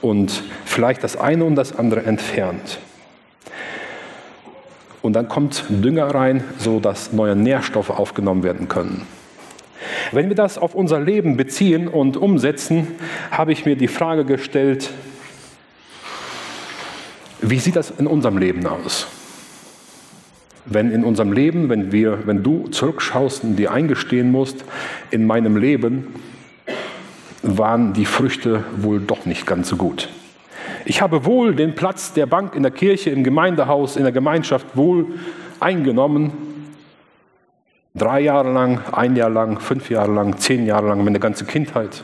Und 0.02 0.42
vielleicht 0.66 1.02
das 1.02 1.16
eine 1.16 1.44
und 1.44 1.54
das 1.54 1.74
andere 1.74 2.02
entfernt. 2.02 2.78
Und 5.00 5.14
dann 5.14 5.28
kommt 5.28 5.64
Dünger 5.68 6.14
rein, 6.14 6.44
sodass 6.58 7.12
neue 7.12 7.34
Nährstoffe 7.34 7.90
aufgenommen 7.90 8.42
werden 8.42 8.68
können. 8.68 9.06
Wenn 10.12 10.28
wir 10.28 10.36
das 10.36 10.58
auf 10.58 10.74
unser 10.74 11.00
Leben 11.00 11.36
beziehen 11.36 11.88
und 11.88 12.16
umsetzen, 12.16 12.86
habe 13.30 13.52
ich 13.52 13.64
mir 13.64 13.76
die 13.76 13.88
Frage 13.88 14.24
gestellt, 14.24 14.90
wie 17.40 17.58
sieht 17.58 17.74
das 17.74 17.90
in 17.90 18.06
unserem 18.06 18.38
Leben 18.38 18.64
aus? 18.66 19.08
Wenn 20.64 20.92
in 20.92 21.02
unserem 21.02 21.32
Leben, 21.32 21.68
wenn, 21.68 21.90
wir, 21.90 22.20
wenn 22.26 22.44
du 22.44 22.68
zurückschaust 22.68 23.42
und 23.42 23.56
dir 23.56 23.72
eingestehen 23.72 24.30
musst, 24.30 24.64
in 25.10 25.26
meinem 25.26 25.56
Leben 25.56 26.14
waren 27.42 27.92
die 27.92 28.06
Früchte 28.06 28.64
wohl 28.76 29.00
doch 29.00 29.26
nicht 29.26 29.46
ganz 29.46 29.68
so 29.68 29.76
gut. 29.76 30.08
Ich 30.84 31.02
habe 31.02 31.24
wohl 31.24 31.54
den 31.54 31.74
Platz 31.74 32.12
der 32.12 32.26
Bank 32.26 32.54
in 32.54 32.62
der 32.62 32.72
Kirche, 32.72 33.10
im 33.10 33.24
Gemeindehaus, 33.24 33.96
in 33.96 34.02
der 34.02 34.12
Gemeinschaft 34.12 34.76
wohl 34.76 35.06
eingenommen, 35.60 36.32
Drei 37.94 38.20
Jahre 38.20 38.50
lang, 38.50 38.80
ein 38.92 39.16
Jahr 39.16 39.28
lang, 39.28 39.60
fünf 39.60 39.90
Jahre 39.90 40.12
lang, 40.12 40.38
zehn 40.38 40.64
Jahre 40.64 40.88
lang, 40.88 41.04
meine 41.04 41.20
ganze 41.20 41.44
Kindheit. 41.44 42.02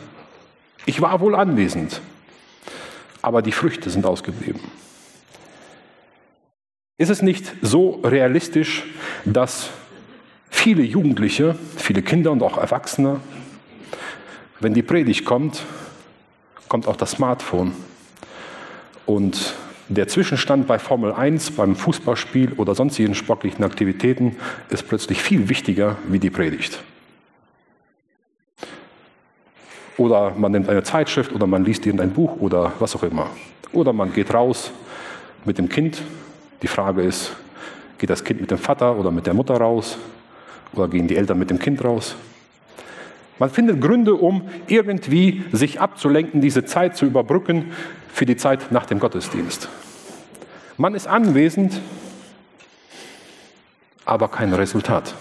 Ich 0.85 1.01
war 1.01 1.21
wohl 1.21 1.35
anwesend, 1.35 2.03
aber 3.23 3.41
die 3.41 3.53
Früchte 3.53 3.89
sind 3.89 4.05
ausgeblieben. 4.05 4.61
Ist 6.99 7.09
es 7.09 7.23
nicht 7.23 7.55
so 7.63 8.01
realistisch, 8.05 8.85
dass 9.25 9.71
viele 10.51 10.83
Jugendliche, 10.83 11.57
viele 11.77 12.03
Kinder 12.03 12.33
und 12.33 12.43
auch 12.43 12.59
Erwachsene, 12.59 13.21
wenn 14.61 14.75
die 14.75 14.83
Predigt 14.83 15.25
kommt, 15.25 15.63
kommt 16.69 16.87
auch 16.87 16.97
das 16.97 17.13
Smartphone 17.13 17.73
und 19.07 19.55
der 19.89 20.07
Zwischenstand 20.07 20.67
bei 20.67 20.79
Formel 20.79 21.13
1, 21.13 21.53
beim 21.53 21.75
Fußballspiel 21.75 22.53
oder 22.59 22.75
sonstigen 22.75 23.15
sportlichen 23.15 23.65
Aktivitäten 23.65 24.37
ist 24.69 24.87
plötzlich 24.87 25.23
viel 25.23 25.49
wichtiger 25.49 25.97
wie 26.09 26.19
die 26.19 26.29
Predigt. 26.29 26.83
Oder 29.97 30.35
man 30.37 30.53
nimmt 30.53 30.69
eine 30.69 30.83
Zeitschrift 30.83 31.33
oder 31.33 31.47
man 31.47 31.65
liest 31.65 31.87
irgendein 31.87 32.13
Buch 32.13 32.37
oder 32.39 32.73
was 32.79 32.95
auch 32.95 33.03
immer. 33.03 33.31
Oder 33.73 33.93
man 33.93 34.13
geht 34.13 34.33
raus 34.35 34.71
mit 35.45 35.57
dem 35.57 35.71
Kind. 35.71 36.03
Die 36.63 36.69
Frage 36.69 37.03
ist, 37.03 37.33
geht 37.97 38.11
das 38.11 38.23
Kind 38.23 38.41
mit 38.43 38.51
dem 38.51 38.59
Vater 38.59 38.97
oder 38.97 39.11
mit 39.11 39.27
der 39.27 39.35
Mutter 39.35 39.57
raus? 39.57 39.99
Oder 40.75 40.87
gehen 40.89 41.09
die 41.09 41.17
Eltern 41.17 41.39
mit 41.39 41.49
dem 41.49 41.59
Kind 41.59 41.83
raus? 41.83 42.15
Man 43.39 43.51
findet 43.51 43.81
Gründe, 43.81 44.15
um 44.15 44.49
irgendwie 44.67 45.45
sich 45.53 45.81
abzulenken, 45.81 46.41
diese 46.41 46.65
Zeit 46.65 46.97
zu 46.97 47.07
überbrücken 47.07 47.73
für 48.13 48.27
die 48.27 48.37
Zeit 48.37 48.73
nach 48.73 48.87
dem 48.87 48.99
Gottesdienst. 48.99 49.69
Man 50.77 50.95
ist 50.95 51.07
anwesend, 51.07 51.81
aber 54.05 54.29
kein 54.29 54.53
Resultat. 54.53 55.15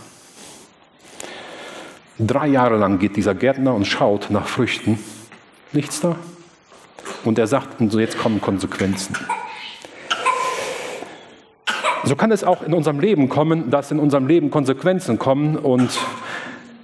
Drei 2.19 2.47
Jahre 2.47 2.77
lang 2.77 2.97
geht 2.97 3.15
dieser 3.15 3.36
Gärtner 3.36 3.75
und 3.75 3.86
schaut 3.86 4.31
nach 4.31 4.47
Früchten. 4.47 4.97
Nichts 5.71 6.01
da. 6.01 6.15
Und 7.24 7.38
er 7.38 7.45
sagt, 7.45 7.79
und 7.79 7.91
so 7.91 8.00
jetzt 8.00 8.17
kommen 8.17 8.41
Konsequenzen. 8.41 9.15
So 12.03 12.15
kann 12.15 12.31
es 12.31 12.43
auch 12.43 12.63
in 12.63 12.74
unserem 12.74 13.00
Leben 13.00 13.29
kommen, 13.29 13.69
dass 13.69 13.91
in 13.91 14.00
unserem 14.00 14.27
Leben 14.27 14.50
Konsequenzen 14.50 15.19
kommen 15.19 15.57
und 15.57 16.00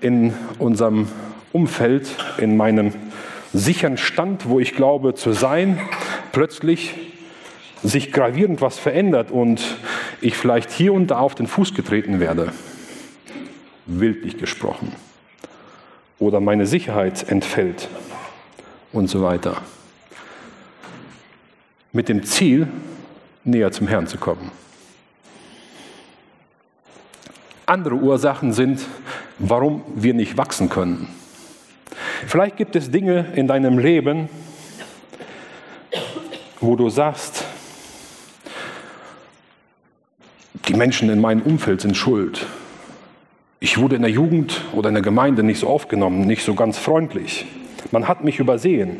in 0.03 0.33
unserem 0.59 1.07
Umfeld, 1.53 2.07
in 2.37 2.57
meinem 2.57 2.93
sicheren 3.53 3.97
Stand, 3.97 4.49
wo 4.49 4.59
ich 4.59 4.75
glaube 4.75 5.15
zu 5.15 5.31
sein, 5.31 5.79
plötzlich 6.31 6.93
sich 7.83 8.11
gravierend 8.11 8.61
was 8.61 8.77
verändert 8.77 9.31
und 9.31 9.61
ich 10.21 10.35
vielleicht 10.35 10.71
hier 10.71 10.93
und 10.93 11.07
da 11.07 11.19
auf 11.19 11.35
den 11.35 11.47
Fuß 11.47 11.73
getreten 11.73 12.19
werde, 12.19 12.51
wildlich 13.85 14.37
gesprochen, 14.37 14.91
oder 16.19 16.39
meine 16.39 16.65
Sicherheit 16.65 17.29
entfällt 17.29 17.89
und 18.91 19.07
so 19.07 19.21
weiter. 19.21 19.57
Mit 21.91 22.09
dem 22.09 22.23
Ziel, 22.23 22.67
näher 23.43 23.71
zum 23.71 23.87
Herrn 23.87 24.07
zu 24.07 24.17
kommen. 24.17 24.51
Andere 27.65 27.95
Ursachen 27.95 28.51
sind, 28.51 28.81
warum 29.39 29.83
wir 29.95 30.13
nicht 30.13 30.37
wachsen 30.37 30.69
können. 30.69 31.07
Vielleicht 32.27 32.57
gibt 32.57 32.75
es 32.75 32.91
Dinge 32.91 33.25
in 33.35 33.47
deinem 33.47 33.77
Leben, 33.77 34.29
wo 36.59 36.75
du 36.75 36.89
sagst, 36.89 37.45
die 40.67 40.73
Menschen 40.73 41.09
in 41.09 41.19
meinem 41.19 41.41
Umfeld 41.41 41.81
sind 41.81 41.97
schuld. 41.97 42.45
Ich 43.59 43.77
wurde 43.77 43.95
in 43.95 44.01
der 44.01 44.11
Jugend 44.11 44.61
oder 44.73 44.89
in 44.89 44.95
der 44.95 45.03
Gemeinde 45.03 45.43
nicht 45.43 45.59
so 45.59 45.67
aufgenommen, 45.67 46.25
nicht 46.25 46.43
so 46.43 46.53
ganz 46.53 46.77
freundlich. 46.77 47.45
Man 47.91 48.07
hat 48.07 48.23
mich 48.23 48.39
übersehen. 48.39 48.97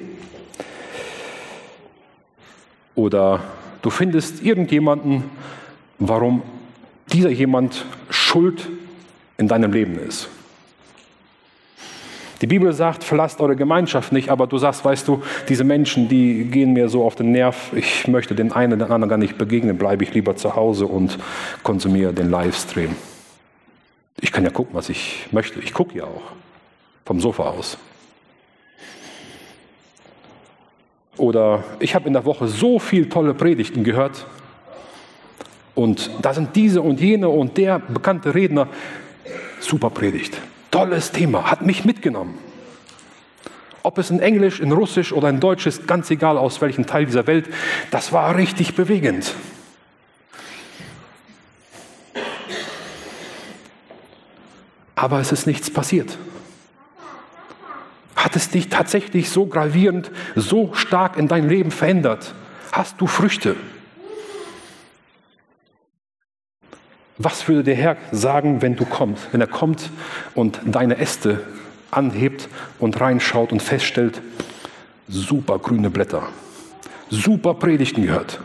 Oder 2.96 3.42
du 3.82 3.90
findest 3.90 4.44
irgendjemanden, 4.44 5.24
warum 6.00 6.44
dieser 7.12 7.30
jemand 7.30 7.86
schuld 8.10 8.70
in 9.44 9.48
deinem 9.50 9.74
Leben 9.74 10.00
ist. 10.00 10.30
Die 12.42 12.48
Bibel 12.48 12.74
sagt, 12.74 13.04
verlasst 13.04 13.40
eure 13.40 13.56
Gemeinschaft 13.56 14.12
nicht, 14.12 14.30
aber 14.30 14.48
du 14.48 14.58
sagst, 14.58 14.84
weißt 14.84 15.08
du, 15.08 15.22
diese 15.48 15.64
Menschen, 15.64 16.10
die 16.10 16.46
gehen 16.46 16.74
mir 16.74 16.90
so 16.90 17.04
auf 17.04 17.16
den 17.16 17.32
Nerv, 17.32 17.72
ich 17.74 18.08
möchte 18.08 18.36
den 18.36 18.52
einen 18.52 18.74
oder 18.74 18.92
anderen 18.92 19.10
gar 19.10 19.18
nicht 19.18 19.38
begegnen, 19.38 19.78
bleibe 19.78 20.04
ich 20.04 20.14
lieber 20.14 20.36
zu 20.36 20.56
Hause 20.56 20.86
und 20.88 21.20
konsumiere 21.62 22.14
den 22.14 22.30
Livestream. 22.30 22.96
Ich 24.20 24.32
kann 24.32 24.44
ja 24.44 24.50
gucken, 24.50 24.74
was 24.74 24.90
ich 24.90 25.28
möchte. 25.32 25.60
Ich 25.60 25.74
gucke 25.74 25.98
ja 25.98 26.06
auch 26.06 26.34
vom 27.06 27.20
Sofa 27.20 27.44
aus. 27.44 27.78
Oder 31.18 31.64
ich 31.80 31.96
habe 31.96 32.08
in 32.08 32.14
der 32.14 32.26
Woche 32.26 32.48
so 32.48 32.80
viele 32.80 33.08
tolle 33.10 33.34
Predigten 33.34 33.84
gehört 33.84 34.26
und 35.76 36.10
da 36.22 36.34
sind 36.34 36.56
diese 36.56 36.82
und 36.82 37.00
jene 37.00 37.30
und 37.30 37.58
der 37.58 37.80
bekannte 37.80 38.36
Redner. 38.36 38.68
Super 39.64 39.90
Predigt. 39.90 40.38
Tolles 40.72 41.12
Thema, 41.12 41.50
hat 41.50 41.62
mich 41.62 41.86
mitgenommen. 41.86 42.38
Ob 43.82 43.98
es 43.98 44.10
in 44.10 44.20
Englisch, 44.20 44.60
in 44.60 44.74
Russisch 44.74 45.14
oder 45.14 45.30
in 45.30 45.40
Deutsch 45.40 45.66
ist, 45.66 45.88
ganz 45.88 46.12
egal 46.12 46.38
aus 46.38 46.60
welchem 46.60 46.86
Teil 46.86 47.06
dieser 47.06 47.28
Welt, 47.28 47.48
das 47.90 48.12
war 48.12 48.36
richtig 48.36 48.76
bewegend. 48.76 49.34
Aber 54.96 55.20
es 55.20 55.32
ist 55.32 55.48
nichts 55.48 55.70
passiert. 55.70 56.18
Hat 58.18 58.36
es 58.36 58.50
dich 58.50 58.68
tatsächlich 58.68 59.30
so 59.30 59.46
gravierend, 59.46 60.12
so 60.36 60.74
stark 60.74 61.18
in 61.18 61.28
dein 61.28 61.48
Leben 61.48 61.72
verändert? 61.72 62.34
Hast 62.74 63.00
du 63.00 63.08
Früchte? 63.08 63.56
Was 67.24 67.48
würde 67.48 67.64
der 67.64 67.76
Herr 67.76 67.96
sagen, 68.12 68.62
wenn 68.62 68.76
du 68.76 68.84
kommst, 68.84 69.30
wenn 69.32 69.40
er 69.40 69.48
kommt 69.48 69.90
und 70.36 70.60
deine 70.66 70.98
Äste 70.98 71.42
anhebt 71.90 72.50
und 72.80 73.00
reinschaut 73.00 73.54
und 73.54 73.62
feststellt, 73.62 74.22
super 75.08 75.58
grüne 75.58 75.90
Blätter, 75.90 76.24
super 77.10 77.54
Predigten 77.54 78.04
gehört, 78.04 78.42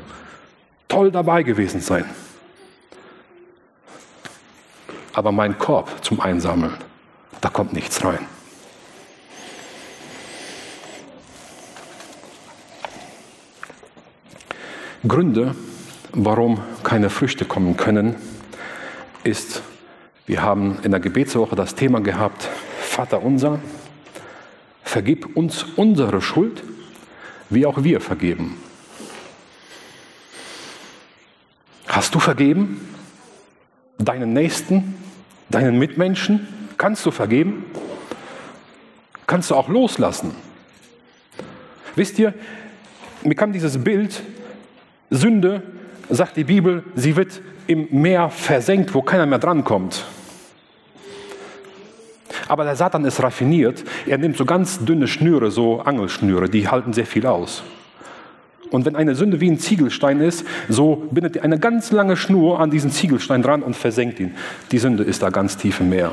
toll 0.87 1.11
dabei 1.11 1.43
gewesen 1.43 1.81
sein. 1.81 2.05
Aber 5.13 5.33
mein 5.33 5.59
Korb 5.59 6.05
zum 6.05 6.21
Einsammeln, 6.21 6.75
da 7.41 7.49
kommt 7.49 7.73
nichts 7.73 8.05
rein. 8.05 8.21
Gründe, 15.09 15.57
warum 16.13 16.61
keine 16.85 17.11
Früchte 17.11 17.45
kommen 17.45 17.77
können, 17.77 18.15
ist, 19.25 19.63
wir 20.27 20.43
haben 20.43 20.79
in 20.83 20.91
der 20.91 21.01
Gebetswoche 21.01 21.57
das 21.57 21.75
Thema 21.75 22.01
gehabt, 22.01 22.49
Vater 22.81 23.23
unser, 23.23 23.61
vergib 24.83 25.37
uns 25.37 25.65
unsere 25.77 26.21
Schuld, 26.21 26.63
wie 27.51 27.67
auch 27.67 27.83
wir 27.83 28.01
vergeben. 28.01 28.57
Hast 31.87 32.15
du 32.15 32.21
vergeben? 32.21 32.87
Deinen 33.99 34.33
Nächsten, 34.33 34.95
deinen 35.49 35.79
Mitmenschen? 35.79 36.47
Kannst 36.77 37.05
du 37.07 37.11
vergeben? 37.11 37.65
Kannst 39.27 39.51
du 39.51 39.55
auch 39.55 39.69
loslassen? 39.69 40.33
Wisst 41.97 42.19
ihr, 42.19 42.35
mir 43.23 43.35
kam 43.35 43.53
dieses 43.53 43.83
Bild, 43.83 44.23
Sünde, 45.11 45.63
sagt 46.09 46.37
die 46.37 46.45
Bibel, 46.45 46.85
sie 46.95 47.17
wird 47.17 47.41
im 47.69 47.87
Meer 47.91 48.31
versenkt, 48.31 48.95
wo 48.95 49.03
keiner 49.03 49.27
mehr 49.27 49.39
drankommt. 49.39 50.05
Aber 52.49 52.65
der 52.65 52.77
Satan 52.77 53.05
ist 53.05 53.23
raffiniert. 53.23 53.85
Er 54.07 54.19
nimmt 54.19 54.37
so 54.37 54.45
ganz 54.45 54.85
dünne 54.85 55.07
Schnüre, 55.07 55.51
so 55.51 55.81
Angelschnüre, 55.81 56.49
die 56.49 56.67
halten 56.67 56.93
sehr 56.93 57.07
viel 57.07 57.27
aus. 57.27 57.63
Und 58.71 58.85
wenn 58.85 58.97
eine 58.97 59.15
Sünde 59.15 59.41
wie 59.41 59.51
ein 59.51 59.59
Ziegelstein 59.59 60.21
ist, 60.21 60.47
so 60.69 61.09
bindet 61.11 61.37
er 61.37 61.45
eine 61.45 61.59
ganz 61.59 61.91
lange 61.91 62.17
Schnur 62.17 62.59
an 62.59 62.71
diesen 62.71 62.91
Ziegelstein 62.91 63.43
dran 63.43 63.63
und 63.63 63.77
versenkt 63.77 64.19
ihn. 64.19 64.35
Die 64.73 64.79
Sünde 64.79 65.05
ist 65.05 65.23
da 65.23 65.31
ganz 65.31 65.57
tief 65.57 65.81
im 65.81 65.91
Meer. 65.91 66.13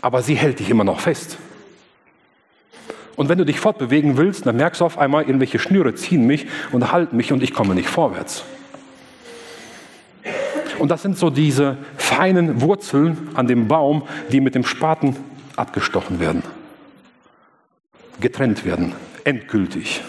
Aber 0.00 0.22
sie 0.22 0.34
hält 0.34 0.58
dich 0.58 0.70
immer 0.70 0.84
noch 0.84 1.00
fest. 1.00 1.38
Und 3.16 3.28
wenn 3.28 3.38
du 3.38 3.44
dich 3.44 3.60
fortbewegen 3.60 4.16
willst, 4.16 4.46
dann 4.46 4.56
merkst 4.56 4.80
du 4.80 4.84
auf 4.84 4.98
einmal, 4.98 5.24
irgendwelche 5.24 5.58
Schnüre 5.58 5.94
ziehen 5.94 6.26
mich 6.26 6.46
und 6.72 6.92
halten 6.92 7.16
mich 7.16 7.32
und 7.32 7.42
ich 7.42 7.54
komme 7.54 7.74
nicht 7.74 7.88
vorwärts. 7.88 8.44
Und 10.84 10.90
das 10.90 11.00
sind 11.00 11.16
so 11.16 11.30
diese 11.30 11.78
feinen 11.96 12.60
Wurzeln 12.60 13.30
an 13.32 13.46
dem 13.46 13.68
Baum, 13.68 14.02
die 14.30 14.42
mit 14.42 14.54
dem 14.54 14.64
Spaten 14.64 15.16
abgestochen 15.56 16.20
werden, 16.20 16.42
getrennt 18.20 18.66
werden, 18.66 18.92
endgültig. 19.24 20.02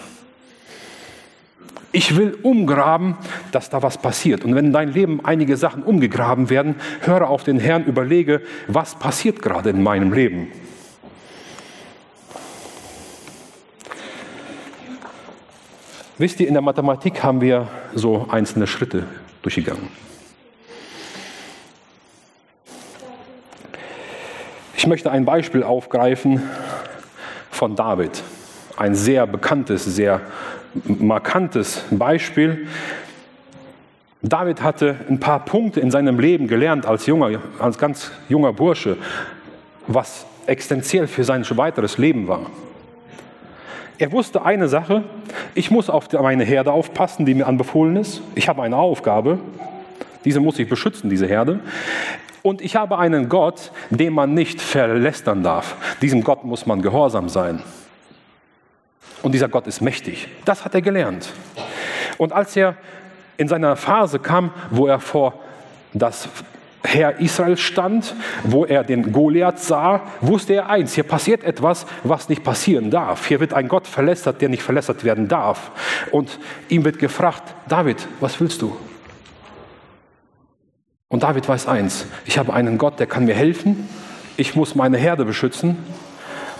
Ich 1.92 2.14
will 2.14 2.36
umgraben, 2.42 3.16
dass 3.52 3.70
da 3.70 3.82
was 3.82 3.96
passiert. 3.96 4.44
Und 4.44 4.54
wenn 4.54 4.66
in 4.66 4.72
deinem 4.74 4.92
Leben 4.92 5.24
einige 5.24 5.56
Sachen 5.56 5.82
umgegraben 5.82 6.50
werden, 6.50 6.74
höre 7.00 7.30
auf 7.30 7.42
den 7.42 7.58
Herrn, 7.58 7.86
überlege, 7.86 8.42
was 8.68 8.96
passiert 8.96 9.40
gerade 9.40 9.70
in 9.70 9.82
meinem 9.82 10.12
Leben. 10.12 10.48
Wisst 16.18 16.38
ihr, 16.40 16.46
in 16.46 16.52
der 16.52 16.62
Mathematik 16.62 17.22
haben 17.22 17.40
wir 17.40 17.66
so 17.94 18.26
einzelne 18.28 18.66
Schritte 18.66 19.04
durchgegangen. 19.40 19.88
Ich 24.76 24.86
möchte 24.86 25.10
ein 25.10 25.24
Beispiel 25.24 25.62
aufgreifen 25.62 26.42
von 27.50 27.76
David. 27.76 28.22
Ein 28.76 28.94
sehr 28.94 29.26
bekanntes, 29.26 29.86
sehr 29.86 30.20
markantes 30.84 31.82
Beispiel. 31.90 32.68
David 34.20 34.62
hatte 34.62 34.96
ein 35.08 35.18
paar 35.18 35.44
Punkte 35.46 35.80
in 35.80 35.90
seinem 35.90 36.20
Leben 36.20 36.46
gelernt 36.46 36.84
als 36.84 37.06
junger, 37.06 37.40
als 37.58 37.78
ganz 37.78 38.12
junger 38.28 38.52
Bursche, 38.52 38.98
was 39.86 40.26
existenziell 40.46 41.06
für 41.06 41.24
sein 41.24 41.44
weiteres 41.56 41.96
Leben 41.96 42.28
war. 42.28 42.42
Er 43.96 44.12
wusste 44.12 44.44
eine 44.44 44.68
Sache, 44.68 45.04
ich 45.54 45.70
muss 45.70 45.88
auf 45.88 46.12
meine 46.12 46.44
Herde 46.44 46.70
aufpassen, 46.70 47.24
die 47.24 47.32
mir 47.32 47.46
anbefohlen 47.46 47.96
ist. 47.96 48.20
Ich 48.34 48.46
habe 48.46 48.62
eine 48.62 48.76
Aufgabe, 48.76 49.38
diese 50.26 50.40
muss 50.40 50.58
ich 50.58 50.68
beschützen, 50.68 51.08
diese 51.08 51.26
Herde. 51.26 51.60
Und 52.42 52.60
ich 52.60 52.76
habe 52.76 52.98
einen 52.98 53.28
Gott, 53.28 53.70
den 53.90 54.12
man 54.12 54.34
nicht 54.34 54.60
verlästern 54.60 55.42
darf. 55.42 55.76
Diesem 56.02 56.22
Gott 56.22 56.44
muss 56.44 56.66
man 56.66 56.82
gehorsam 56.82 57.28
sein. 57.28 57.62
Und 59.22 59.32
dieser 59.32 59.48
Gott 59.48 59.66
ist 59.66 59.80
mächtig. 59.80 60.28
Das 60.44 60.64
hat 60.64 60.74
er 60.74 60.82
gelernt. 60.82 61.32
Und 62.18 62.32
als 62.32 62.54
er 62.56 62.76
in 63.36 63.48
seiner 63.48 63.76
Phase 63.76 64.18
kam, 64.18 64.50
wo 64.70 64.86
er 64.86 65.00
vor 65.00 65.34
das 65.92 66.28
Herr 66.82 67.20
Israel 67.20 67.56
stand, 67.56 68.14
wo 68.44 68.64
er 68.64 68.84
den 68.84 69.12
Goliath 69.12 69.58
sah, 69.58 70.02
wusste 70.20 70.54
er 70.54 70.68
eins, 70.68 70.94
hier 70.94 71.04
passiert 71.04 71.44
etwas, 71.44 71.86
was 72.04 72.28
nicht 72.28 72.44
passieren 72.44 72.90
darf. 72.90 73.26
Hier 73.26 73.40
wird 73.40 73.54
ein 73.54 73.68
Gott 73.68 73.86
verlästert, 73.86 74.40
der 74.40 74.48
nicht 74.48 74.62
verlästert 74.62 75.04
werden 75.04 75.28
darf. 75.28 75.70
Und 76.10 76.38
ihm 76.68 76.84
wird 76.84 76.98
gefragt, 76.98 77.54
David, 77.68 78.06
was 78.20 78.40
willst 78.40 78.62
du? 78.62 78.76
Und 81.08 81.22
David 81.22 81.48
weiß 81.48 81.68
eins, 81.68 82.06
ich 82.24 82.36
habe 82.36 82.52
einen 82.52 82.78
Gott, 82.78 82.98
der 82.98 83.06
kann 83.06 83.26
mir 83.26 83.34
helfen, 83.34 83.88
ich 84.36 84.56
muss 84.56 84.74
meine 84.74 84.98
Herde 84.98 85.24
beschützen 85.24 85.76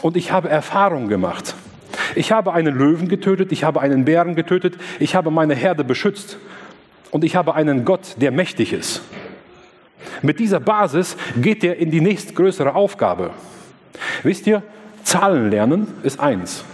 und 0.03 0.17
ich 0.17 0.31
habe 0.31 0.49
Erfahrung 0.49 1.09
gemacht. 1.09 1.55
Ich 2.15 2.31
habe 2.31 2.53
einen 2.53 2.77
Löwen 2.77 3.09
getötet, 3.09 3.51
ich 3.51 3.65
habe 3.65 3.81
einen 3.81 4.05
Bären 4.05 4.37
getötet, 4.37 4.77
ich 5.01 5.17
habe 5.17 5.33
meine 5.33 5.55
Herde 5.55 5.83
beschützt 5.83 6.39
und 7.11 7.25
ich 7.25 7.35
habe 7.35 7.55
einen 7.55 7.85
Gott, 7.85 8.15
der 8.19 8.31
mächtig 8.31 8.73
ist. 8.73 9.03
Mit 10.23 10.39
dieser 10.39 10.61
Basis 10.61 11.17
geht 11.37 11.65
er 11.65 11.77
in 11.79 11.91
die 11.91 12.01
nächstgrößere 12.01 12.75
Aufgabe. 12.75 13.31
Wisst 14.23 14.47
ihr, 14.47 14.63
Zahlen 15.03 15.51
lernen 15.51 15.89
ist 16.05 16.21
eins. 16.21 16.65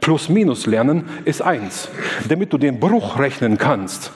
Plus 0.00 0.28
minus 0.28 0.66
lernen 0.66 1.08
ist 1.24 1.42
eins. 1.42 1.88
Damit 2.28 2.52
du 2.52 2.58
den 2.58 2.78
Bruch 2.78 3.18
rechnen 3.18 3.58
kannst, 3.58 4.12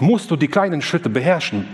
musst 0.00 0.30
du 0.30 0.36
die 0.36 0.48
kleinen 0.48 0.80
Schritte 0.80 1.10
beherrschen. 1.10 1.68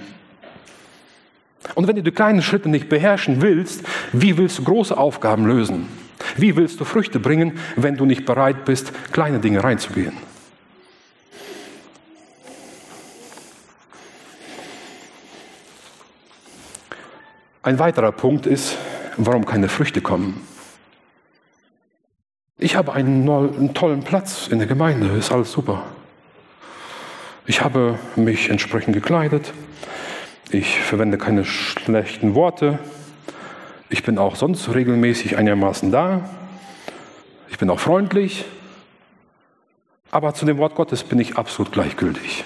Und 1.75 1.87
wenn 1.87 1.97
du 1.97 2.03
die 2.03 2.11
kleinen 2.11 2.42
Schritte 2.42 2.68
nicht 2.68 2.88
beherrschen 2.88 3.42
willst, 3.42 3.85
wie 4.12 4.37
willst 4.37 4.59
du 4.59 4.64
große 4.64 4.97
Aufgaben 4.97 5.47
lösen? 5.47 5.88
Wie 6.37 6.57
willst 6.57 6.81
du 6.81 6.85
Früchte 6.85 7.21
bringen, 7.21 7.59
wenn 7.77 7.97
du 7.97 8.05
nicht 8.05 8.25
bereit 8.25 8.64
bist, 8.64 8.92
kleine 9.12 9.38
Dinge 9.38 9.62
reinzugehen? 9.62 10.16
Ein 17.62 17.79
weiterer 17.79 18.12
Punkt 18.12 18.47
ist, 18.47 18.79
warum 19.16 19.44
keine 19.44 19.68
Früchte 19.68 20.01
kommen. 20.01 20.40
Ich 22.57 22.77
habe 22.77 22.92
einen, 22.92 23.29
einen 23.29 23.75
tollen 23.75 24.03
Platz 24.03 24.49
in 24.49 24.59
der 24.59 24.66
Gemeinde, 24.66 25.09
ist 25.16 25.31
alles 25.31 25.53
super. 25.53 25.85
Ich 27.47 27.62
habe 27.62 27.99
mich 28.16 28.51
entsprechend 28.51 28.94
gekleidet. 28.94 29.53
Ich 30.51 30.81
verwende 30.81 31.19
keine 31.19 31.45
schlechten 31.45 32.35
Worte. 32.35 32.79
Ich 33.91 34.03
bin 34.03 34.17
auch 34.17 34.35
sonst 34.35 34.75
regelmäßig 34.75 35.37
einigermaßen 35.37 35.93
da. 35.93 36.29
Ich 37.51 37.59
bin 37.59 37.69
auch 37.69 37.81
freundlich. 37.81 38.47
Aber 40.11 40.33
zu 40.33 40.47
dem 40.47 40.57
Wort 40.57 40.75
Gottes 40.75 41.05
bin 41.05 41.19
ich 41.19 41.37
absolut 41.37 41.73
gleichgültig. 41.73 42.45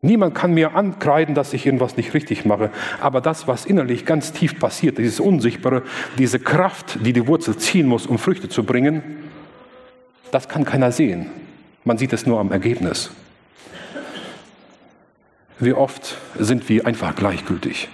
Niemand 0.00 0.34
kann 0.34 0.54
mir 0.54 0.74
ankreiden, 0.74 1.34
dass 1.34 1.52
ich 1.52 1.66
irgendwas 1.66 1.98
nicht 1.98 2.14
richtig 2.14 2.46
mache. 2.46 2.70
Aber 3.00 3.20
das, 3.20 3.46
was 3.46 3.66
innerlich 3.66 4.06
ganz 4.06 4.32
tief 4.32 4.58
passiert, 4.58 4.96
dieses 4.96 5.20
Unsichtbare, 5.20 5.82
diese 6.16 6.38
Kraft, 6.38 6.98
die 7.04 7.12
die 7.12 7.26
Wurzel 7.26 7.58
ziehen 7.58 7.86
muss, 7.86 8.06
um 8.06 8.18
Früchte 8.18 8.48
zu 8.48 8.64
bringen, 8.64 9.02
das 10.30 10.48
kann 10.48 10.64
keiner 10.64 10.92
sehen. 10.92 11.26
Man 11.84 11.98
sieht 11.98 12.14
es 12.14 12.24
nur 12.24 12.40
am 12.40 12.52
Ergebnis. 12.52 13.10
Wie 15.58 15.72
oft 15.72 16.18
sind 16.38 16.68
wir 16.68 16.86
einfach 16.86 17.16
gleichgültig? 17.16 17.88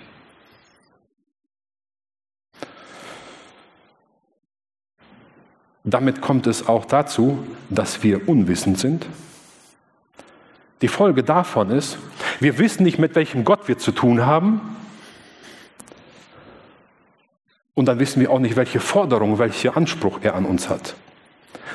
Damit 5.85 6.21
kommt 6.21 6.47
es 6.47 6.69
auch 6.69 6.85
dazu, 6.85 7.45
dass 7.71 8.03
wir 8.03 8.29
unwissend 8.29 8.79
sind. 8.79 9.07
Die 10.81 10.89
Folge 10.89 11.23
davon 11.23 11.71
ist, 11.71 11.99
wir 12.41 12.59
wissen 12.59 12.83
nicht, 12.83 12.99
mit 12.99 13.15
welchem 13.15 13.45
Gott 13.45 13.69
wir 13.69 13.79
zu 13.79 13.93
tun 13.93 14.27
haben. 14.27 14.61
Und 17.75 17.87
dann 17.87 18.01
wissen 18.01 18.21
wir 18.21 18.31
auch 18.31 18.41
nicht, 18.41 18.57
welche 18.57 18.81
Forderung, 18.81 19.39
welchen 19.39 19.71
Anspruch 19.71 20.19
er 20.23 20.35
an 20.35 20.45
uns 20.45 20.69
hat. 20.69 20.95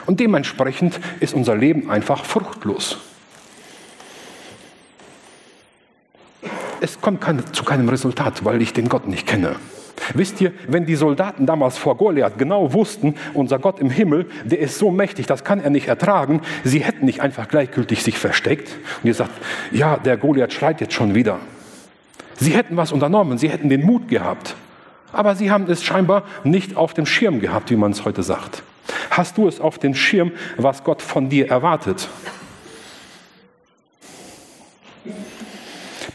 Und 0.06 0.20
dementsprechend 0.20 1.00
ist 1.22 1.34
unser 1.34 1.56
Leben 1.56 1.90
einfach 1.90 2.26
fruchtlos. 2.26 2.98
Es 6.80 7.02
kommt 7.02 7.24
zu 7.56 7.64
keinem 7.64 7.90
Resultat, 7.90 8.46
weil 8.46 8.62
ich 8.62 8.74
den 8.74 8.88
Gott 8.88 9.08
nicht 9.08 9.26
kenne. 9.28 9.56
Wisst 10.14 10.40
ihr, 10.42 10.52
wenn 10.68 10.86
die 10.86 10.96
Soldaten 10.96 11.46
damals 11.46 11.78
vor 11.78 11.98
Goliath 11.98 12.38
genau 12.38 12.74
wussten, 12.74 13.16
unser 13.34 13.58
Gott 13.58 13.80
im 13.80 13.90
Himmel, 13.90 14.28
der 14.44 14.60
ist 14.60 14.78
so 14.78 14.92
mächtig, 14.92 15.26
das 15.26 15.44
kann 15.44 15.60
er 15.60 15.72
nicht 15.72 15.88
ertragen, 15.88 16.42
sie 16.64 16.80
hätten 16.80 17.06
nicht 17.06 17.22
einfach 17.22 17.48
gleichgültig 17.48 18.04
sich 18.04 18.18
versteckt 18.18 18.70
und 19.02 19.08
gesagt, 19.08 19.32
ja, 19.72 19.98
der 19.98 20.18
Goliath 20.18 20.54
schreit 20.54 20.82
jetzt 20.82 20.94
schon 20.94 21.16
wieder. 21.16 21.40
Sie 22.36 22.52
hätten 22.52 22.78
was 22.78 22.92
unternommen, 22.92 23.40
sie 23.40 23.50
hätten 23.50 23.70
den 23.70 23.84
Mut 23.86 24.08
gehabt. 24.08 24.56
Aber 25.12 25.36
sie 25.36 25.50
haben 25.50 25.70
es 25.70 25.84
scheinbar 25.84 26.24
nicht 26.44 26.76
auf 26.78 26.94
dem 26.94 27.08
Schirm 27.08 27.40
gehabt, 27.40 27.72
wie 27.72 27.76
man 27.76 27.92
es 27.92 28.06
heute 28.06 28.22
sagt. 28.22 28.62
Hast 29.10 29.38
du 29.38 29.48
es 29.48 29.60
auf 29.60 29.80
dem 29.80 29.96
Schirm, 29.96 30.32
was 30.58 30.84
Gott 30.84 31.02
von 31.02 31.30
dir 31.30 31.50
erwartet? 31.50 32.08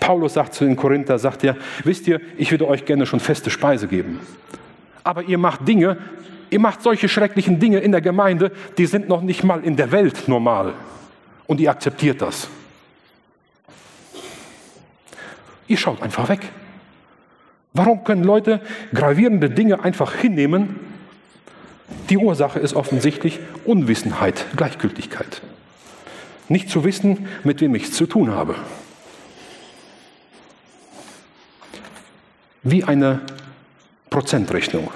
Paulus 0.03 0.35
sagt 0.35 0.55
zu 0.55 0.65
den 0.65 0.75
Korinther, 0.75 1.17
sagt 1.17 1.45
er, 1.45 1.57
wisst 1.85 2.09
ihr, 2.09 2.21
ich 2.37 2.51
würde 2.51 2.67
euch 2.67 2.85
gerne 2.85 3.07
schon 3.07 3.21
feste 3.21 3.51
Speise 3.51 3.87
geben. 3.87 4.19
Aber 5.05 5.23
ihr 5.23 5.39
macht 5.39 5.69
Dinge, 5.69 5.97
ihr 6.51 6.59
macht 6.59 6.83
solche 6.83 7.09
schrecklichen 7.09 7.61
Dinge 7.61 7.79
in 7.79 7.93
der 7.93 8.01
Gemeinde, 8.01 8.51
die 8.79 8.87
sind 8.87 9.09
noch 9.09 9.23
nicht 9.23 9.45
mal 9.45 9.63
in 9.63 9.77
der 9.77 9.93
Welt 9.93 10.27
normal. 10.27 10.75
Und 11.47 11.61
ihr 11.61 11.71
akzeptiert 11.71 12.21
das. 12.21 12.49
Ihr 15.69 15.77
schaut 15.77 16.03
einfach 16.03 16.29
weg. 16.29 16.49
Warum 17.73 18.03
können 18.03 18.25
Leute 18.25 18.61
gravierende 18.93 19.51
Dinge 19.51 19.85
einfach 19.85 20.17
hinnehmen? 20.17 20.81
Die 22.11 22.19
Ursache 22.19 22.59
ist 22.59 22.75
offensichtlich 22.75 23.39
Unwissenheit, 23.65 24.47
Gleichgültigkeit. 24.57 25.43
Nicht 26.49 26.71
zu 26.71 26.83
wissen, 26.83 27.29
mit 27.45 27.61
wem 27.61 27.77
ich 27.77 27.85
es 27.85 27.93
zu 27.93 28.07
tun 28.07 28.33
habe. 28.33 28.57
Wie 32.63 32.85
eine 32.85 33.21
Prozentrechnung. 34.11 34.91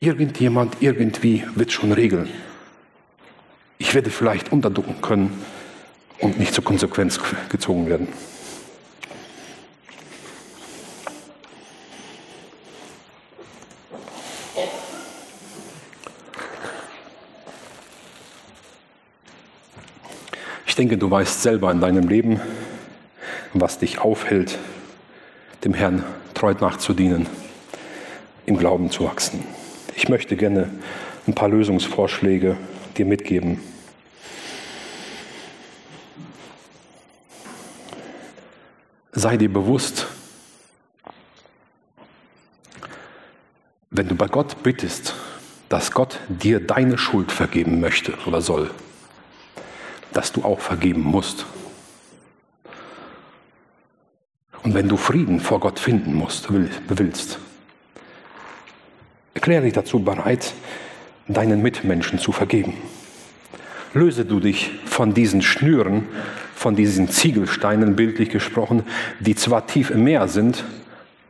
Irgendjemand 0.00 0.76
irgendwie 0.80 1.44
wird 1.54 1.72
schon 1.72 1.92
regeln. 1.92 2.28
Ich 3.78 3.94
werde 3.94 4.10
vielleicht 4.10 4.52
unterducken 4.52 5.00
können 5.00 5.44
und 6.20 6.38
nicht 6.38 6.54
zur 6.54 6.64
Konsequenz 6.64 7.20
gezogen 7.48 7.88
werden. 7.88 8.08
Ich 20.66 20.76
denke, 20.76 20.98
du 20.98 21.08
weißt 21.08 21.42
selber 21.42 21.70
in 21.70 21.80
deinem 21.80 22.08
Leben, 22.08 22.40
was 23.52 23.78
dich 23.78 24.00
aufhält, 24.00 24.58
dem 25.64 25.74
Herrn 25.74 26.04
treu 26.34 26.54
nachzudienen, 26.60 27.26
im 28.46 28.58
Glauben 28.58 28.90
zu 28.90 29.04
wachsen. 29.04 29.44
Ich 29.96 30.08
möchte 30.08 30.36
gerne 30.36 30.70
ein 31.26 31.34
paar 31.34 31.48
Lösungsvorschläge 31.48 32.56
dir 32.96 33.06
mitgeben. 33.06 33.60
Sei 39.12 39.36
dir 39.36 39.52
bewusst, 39.52 40.06
wenn 43.90 44.08
du 44.08 44.16
bei 44.16 44.26
Gott 44.26 44.62
bittest, 44.62 45.14
dass 45.68 45.92
Gott 45.92 46.18
dir 46.28 46.60
deine 46.60 46.98
Schuld 46.98 47.32
vergeben 47.32 47.80
möchte 47.80 48.12
oder 48.26 48.40
soll, 48.40 48.70
dass 50.12 50.32
du 50.32 50.44
auch 50.44 50.60
vergeben 50.60 51.02
musst. 51.02 51.46
Und 54.64 54.72
wenn 54.72 54.88
du 54.88 54.96
Frieden 54.96 55.40
vor 55.40 55.60
Gott 55.60 55.78
finden 55.78 56.14
musst, 56.14 56.48
willst, 56.88 57.38
erkläre 59.34 59.62
dich 59.62 59.74
dazu 59.74 60.00
bereit, 60.00 60.54
deinen 61.28 61.60
Mitmenschen 61.60 62.18
zu 62.18 62.32
vergeben. 62.32 62.72
Löse 63.92 64.24
du 64.24 64.40
dich 64.40 64.72
von 64.86 65.12
diesen 65.12 65.42
Schnüren, 65.42 66.06
von 66.54 66.74
diesen 66.74 67.10
Ziegelsteinen, 67.10 67.94
bildlich 67.94 68.30
gesprochen, 68.30 68.84
die 69.20 69.34
zwar 69.34 69.66
tief 69.66 69.90
im 69.90 70.02
Meer 70.02 70.28
sind, 70.28 70.64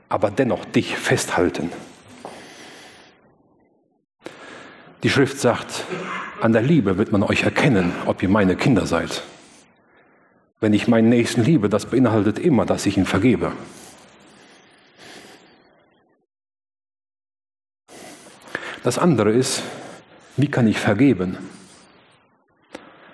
aber 0.08 0.30
dennoch 0.30 0.64
dich 0.64 0.96
festhalten. 0.96 1.70
Die 5.02 5.10
Schrift 5.10 5.40
sagt, 5.40 5.84
an 6.40 6.52
der 6.52 6.62
Liebe 6.62 6.98
wird 6.98 7.10
man 7.10 7.24
euch 7.24 7.42
erkennen, 7.42 7.92
ob 8.06 8.22
ihr 8.22 8.28
meine 8.28 8.54
Kinder 8.54 8.86
seid. 8.86 9.24
Wenn 10.64 10.72
ich 10.72 10.88
meinen 10.88 11.10
Nächsten 11.10 11.44
liebe, 11.44 11.68
das 11.68 11.84
beinhaltet 11.84 12.38
immer, 12.38 12.64
dass 12.64 12.86
ich 12.86 12.96
ihn 12.96 13.04
vergebe. 13.04 13.52
Das 18.82 18.96
andere 18.96 19.30
ist, 19.30 19.62
wie 20.38 20.48
kann 20.48 20.66
ich 20.66 20.78
vergeben? 20.78 21.36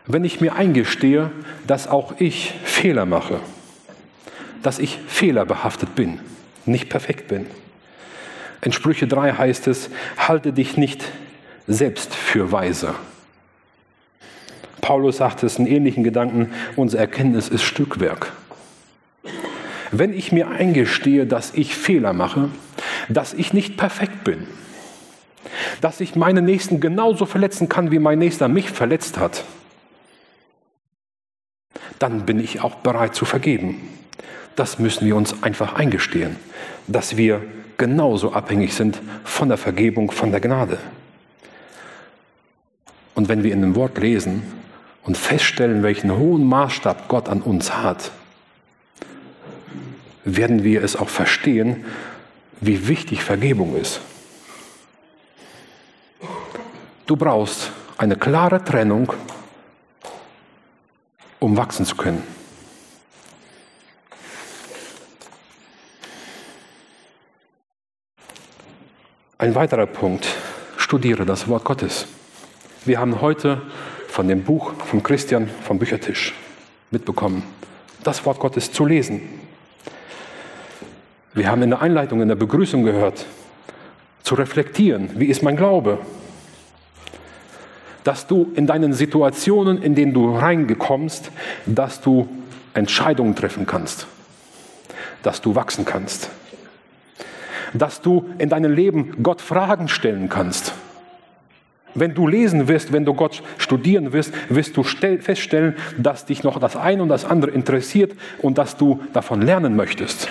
Wenn 0.07 0.23
ich 0.23 0.41
mir 0.41 0.55
eingestehe, 0.55 1.33
dass 1.67 1.89
auch 1.89 2.21
ich 2.21 2.55
Fehler 2.63 3.05
mache, 3.05 3.41
dass 4.63 4.79
ich 4.79 5.01
fehlerbehaftet 5.09 5.97
bin, 5.97 6.21
nicht 6.67 6.89
perfekt 6.89 7.27
bin. 7.27 7.47
In 8.63 8.71
Sprüche 8.71 9.09
3 9.09 9.33
heißt 9.33 9.67
es, 9.67 9.91
halte 10.17 10.53
dich 10.53 10.77
nicht 10.77 11.05
selbst 11.67 12.15
für 12.15 12.53
weise. 12.53 12.95
Paulus 14.81 15.19
sagt 15.19 15.43
es 15.43 15.59
in 15.59 15.67
ähnlichen 15.67 16.05
Gedanken, 16.05 16.51
unsere 16.77 17.03
Erkenntnis 17.03 17.49
ist 17.49 17.63
Stückwerk. 17.63 18.33
Wenn 19.93 20.13
ich 20.13 20.33
mir 20.33 20.49
eingestehe, 20.49 21.27
dass 21.27 21.53
ich 21.55 21.75
Fehler 21.75 22.13
mache, 22.13 22.51
dass 23.09 23.35
ich 23.35 23.53
nicht 23.53 23.77
perfekt 23.77 24.25
bin, 24.25 24.47
dass 25.81 26.01
ich 26.01 26.15
meine 26.17 26.43
Nächsten 26.43 26.81
genauso 26.81 27.27
verletzen 27.27 27.69
kann, 27.69 27.91
wie 27.91 27.99
mein 27.99 28.19
Nächster 28.19 28.49
mich 28.49 28.71
verletzt 28.71 29.19
hat, 29.19 29.45
dann 31.99 32.25
bin 32.25 32.39
ich 32.41 32.63
auch 32.63 32.77
bereit 32.77 33.15
zu 33.15 33.25
vergeben. 33.25 33.81
Das 34.57 34.79
müssen 34.79 35.07
wir 35.07 35.17
uns 35.17 35.43
einfach 35.43 35.75
eingestehen, 35.75 36.37
dass 36.87 37.17
wir 37.17 37.43
genauso 37.77 38.33
abhängig 38.33 38.75
sind 38.75 39.01
von 39.25 39.49
der 39.49 39.59
Vergebung, 39.59 40.11
von 40.11 40.31
der 40.31 40.41
Gnade. 40.41 40.79
Und 43.15 43.29
wenn 43.29 43.43
wir 43.43 43.53
in 43.53 43.61
dem 43.61 43.75
Wort 43.75 43.99
lesen 43.99 44.60
und 45.05 45.17
feststellen, 45.17 45.83
welchen 45.83 46.17
hohen 46.17 46.47
Maßstab 46.47 47.09
Gott 47.09 47.29
an 47.29 47.43
uns 47.43 47.77
hat, 47.77 48.11
werden 50.25 50.65
wir 50.65 50.85
es 50.85 50.97
auch 50.97 51.09
verstehen, 51.09 51.85
wie 52.61 52.89
wichtig 52.89 53.25
Vergebung 53.25 53.77
ist. 53.77 54.01
Du 57.07 57.17
brauchst 57.17 57.73
eine 57.99 58.17
klare 58.17 58.63
Trennung, 58.63 59.13
um 61.39 61.57
wachsen 61.57 61.85
zu 61.85 61.97
können. 61.97 62.23
Ein 69.39 69.55
weiterer 69.55 69.87
Punkt, 69.87 70.29
studiere 70.77 71.25
das 71.25 71.49
Wort 71.49 71.65
Gottes. 71.65 72.07
Wir 72.85 73.01
haben 73.01 73.23
heute 73.23 73.63
von 74.11 74.27
dem 74.29 74.43
Buch 74.43 74.73
von 74.85 75.03
Christian 75.03 75.49
vom 75.63 75.79
Büchertisch 75.79 76.35
mitbekommen, 76.91 77.45
das 78.03 78.27
Wort 78.27 78.41
Gottes 78.41 78.73
zu 78.73 78.85
lesen. 78.85 79.23
Wir 81.33 81.49
haben 81.49 81.63
in 81.63 81.71
der 81.71 81.81
Einleitung, 81.81 82.21
in 82.21 82.29
der 82.29 82.35
Begrüßung 82.35 82.83
gehört, 82.83 83.25
zu 84.25 84.35
reflektieren, 84.35 85.11
wie 85.15 85.27
ist 85.27 85.43
mein 85.43 85.57
Glaube? 85.57 85.99
Dass 88.03 88.27
du 88.27 88.51
in 88.55 88.67
deinen 88.67 88.93
Situationen, 88.93 89.81
in 89.81 89.95
denen 89.95 90.13
du 90.13 90.37
reingekommst, 90.37 91.31
dass 91.67 92.01
du 92.01 92.29
Entscheidungen 92.75 93.37
treffen 93.37 93.67
kannst, 93.67 94.07
dass 95.23 95.41
du 95.41 95.55
wachsen 95.55 95.85
kannst, 95.85 96.31
dass 97.75 98.01
du 98.01 98.29
in 98.39 98.49
deinem 98.49 98.73
Leben 98.73 99.23
Gott 99.23 99.41
Fragen 99.41 99.87
stellen 99.87 100.29
kannst. 100.29 100.75
Wenn 101.95 102.15
du 102.15 102.27
lesen 102.27 102.69
wirst, 102.69 102.93
wenn 102.93 103.05
du 103.05 103.15
Gott 103.15 103.43
studieren 103.59 104.13
wirst, 104.13 104.33
wirst 104.49 104.77
du 104.77 104.83
feststellen, 104.83 105.77
dass 105.99 106.25
dich 106.25 106.45
noch 106.45 106.59
das 106.59 106.77
eine 106.77 107.03
und 107.03 107.09
das 107.09 107.25
andere 107.25 107.51
interessiert 107.51 108.13
und 108.39 108.59
dass 108.59 108.77
du 108.77 109.01
davon 109.13 109.43
lernen 109.43 109.77
möchtest. 109.77 110.29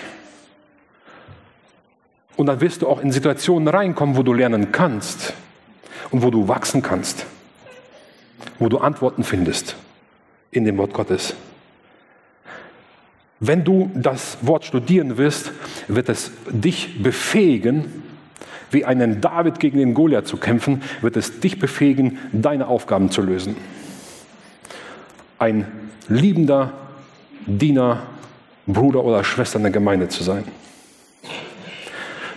Und 2.38 2.46
dann 2.46 2.62
wirst 2.62 2.82
du 2.82 2.88
auch 2.88 3.02
in 3.02 3.12
Situationen 3.12 3.68
reinkommen, 3.68 4.16
wo 4.16 4.24
du 4.24 4.34
lernen 4.34 4.72
kannst 4.72 5.34
und 6.12 6.24
wo 6.24 6.32
du 6.32 6.48
wachsen 6.48 6.82
kannst, 6.82 7.26
wo 8.60 8.70
du 8.70 8.78
Antworten 8.78 9.24
findest 9.24 9.76
in 10.52 10.64
dem 10.64 10.78
Wort 10.78 10.94
Gottes. 10.94 11.36
Wenn 13.42 13.64
du 13.64 13.90
das 13.94 14.38
Wort 14.42 14.66
studieren 14.66 15.18
wirst, 15.18 15.52
wird 15.88 16.10
es 16.10 16.32
dich 16.50 17.02
befähigen, 17.02 18.04
wie 18.72 18.86
einen 18.86 19.22
David 19.22 19.60
gegen 19.60 19.78
den 19.78 19.94
Goliath 19.94 20.28
zu 20.28 20.38
kämpfen, 20.38 20.82
wird 21.02 21.18
es 21.18 21.40
dich 21.40 21.60
befähigen, 21.60 22.18
deine 22.32 22.68
Aufgaben 22.68 23.12
zu 23.12 23.22
lösen. 23.22 23.56
Ein 25.38 25.66
liebender 26.08 26.74
Diener, 27.46 28.04
Bruder 28.68 29.04
oder 29.04 29.24
Schwester 29.24 29.58
in 29.58 29.64
der 29.64 29.72
Gemeinde 29.72 30.10
zu 30.10 30.24
sein. 30.24 30.44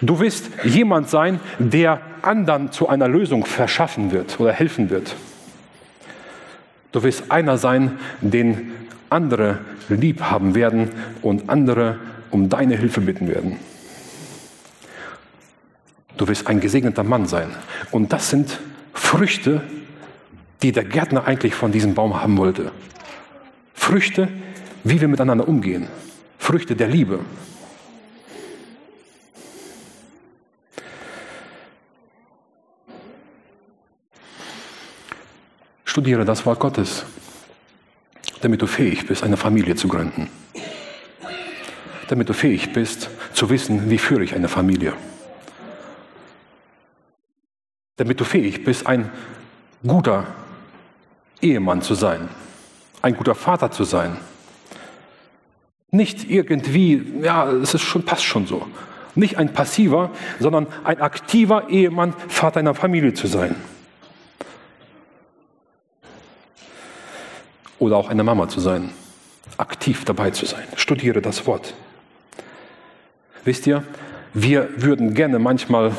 Du 0.01 0.19
wirst 0.21 0.51
jemand 0.65 1.09
sein, 1.09 1.39
der 1.59 2.01
anderen 2.23 2.73
zu 2.73 2.89
einer 2.89 3.09
Lösung 3.09 3.45
verschaffen 3.45 4.11
wird 4.11 4.41
oder 4.41 4.53
helfen 4.53 4.91
wird. 4.91 5.15
Du 6.91 7.03
wirst 7.03 7.31
einer 7.31 7.57
sein, 7.57 7.99
den 8.21 8.73
andere 9.11 9.59
lieb 9.89 10.23
haben 10.23 10.55
werden 10.55 10.91
und 11.23 11.49
andere 11.49 11.99
um 12.31 12.49
deine 12.49 12.77
Hilfe 12.77 13.01
bitten 13.01 13.29
werden. 13.29 13.59
Du 16.23 16.29
wirst 16.29 16.47
ein 16.47 16.61
gesegneter 16.61 17.03
Mann 17.03 17.27
sein. 17.27 17.51
Und 17.91 18.13
das 18.13 18.31
sind 18.31 18.61
Früchte, 18.95 19.61
die 20.63 20.71
der 20.71 20.85
Gärtner 20.85 21.27
eigentlich 21.27 21.53
von 21.53 21.73
diesem 21.73 21.95
Baum 21.95 22.23
haben 22.23 22.37
wollte. 22.39 22.71
Früchte, 23.75 24.29
wie 24.85 25.01
wir 25.01 25.09
miteinander 25.09 25.49
umgehen. 25.49 25.89
Früchte 26.39 26.77
der 26.77 26.87
Liebe. 26.87 27.19
Studiere 35.85 36.25
das 36.25 36.47
Wort 36.47 36.61
Gottes, 36.61 37.05
damit 38.43 38.63
du 38.63 38.69
fähig 38.69 39.09
bist, 39.09 39.25
eine 39.25 39.37
Familie 39.37 39.75
zu 39.75 39.89
gründen. 39.89 40.31
Damit 42.07 42.29
du 42.29 42.33
fähig 42.33 42.73
bist, 42.73 43.11
zu 43.33 43.51
wissen, 43.51 43.91
wie 43.91 43.99
führe 43.99 44.23
ich 44.23 44.37
eine 44.37 44.47
Familie. 44.47 44.93
Damit 47.97 48.21
du 48.21 48.25
fähig 48.25 48.65
bist, 48.65 48.87
ein 48.87 49.11
guter 49.87 50.27
Ehemann 51.41 51.83
zu 51.83 51.95
sein, 51.95 52.29
ein 53.03 53.17
guter 53.17 53.35
Vater 53.35 53.71
zu 53.71 53.85
sein. 53.85 54.17
Nicht 55.91 56.31
irgendwie, 56.31 57.03
ja, 57.23 57.51
es 57.51 57.75
ist 57.75 57.83
schon, 57.83 58.05
passt 58.05 58.25
schon 58.25 58.47
so. 58.47 58.67
Nicht 59.15 59.37
ein 59.37 59.53
passiver, 59.53 60.11
sondern 60.39 60.67
ein 60.85 61.01
aktiver 61.01 61.69
Ehemann, 61.69 62.15
Vater 62.29 62.61
einer 62.61 62.75
Familie 62.75 63.13
zu 63.13 63.27
sein. 63.27 63.57
oder 67.83 67.97
auch 67.97 68.09
eine 68.09 68.23
Mama 68.23 68.49
zu 68.49 68.61
sein, 68.61 68.91
aktiv 69.59 70.05
dabei 70.05 70.31
zu 70.31 70.47
sein. 70.47 70.63
Studiere 70.77 71.21
das 71.21 71.47
Wort. 71.49 71.75
Wisst 73.45 73.67
ihr, 73.67 73.83
wir 74.35 74.69
würden 74.77 75.15
gerne 75.15 75.41
manchmal 75.41 75.91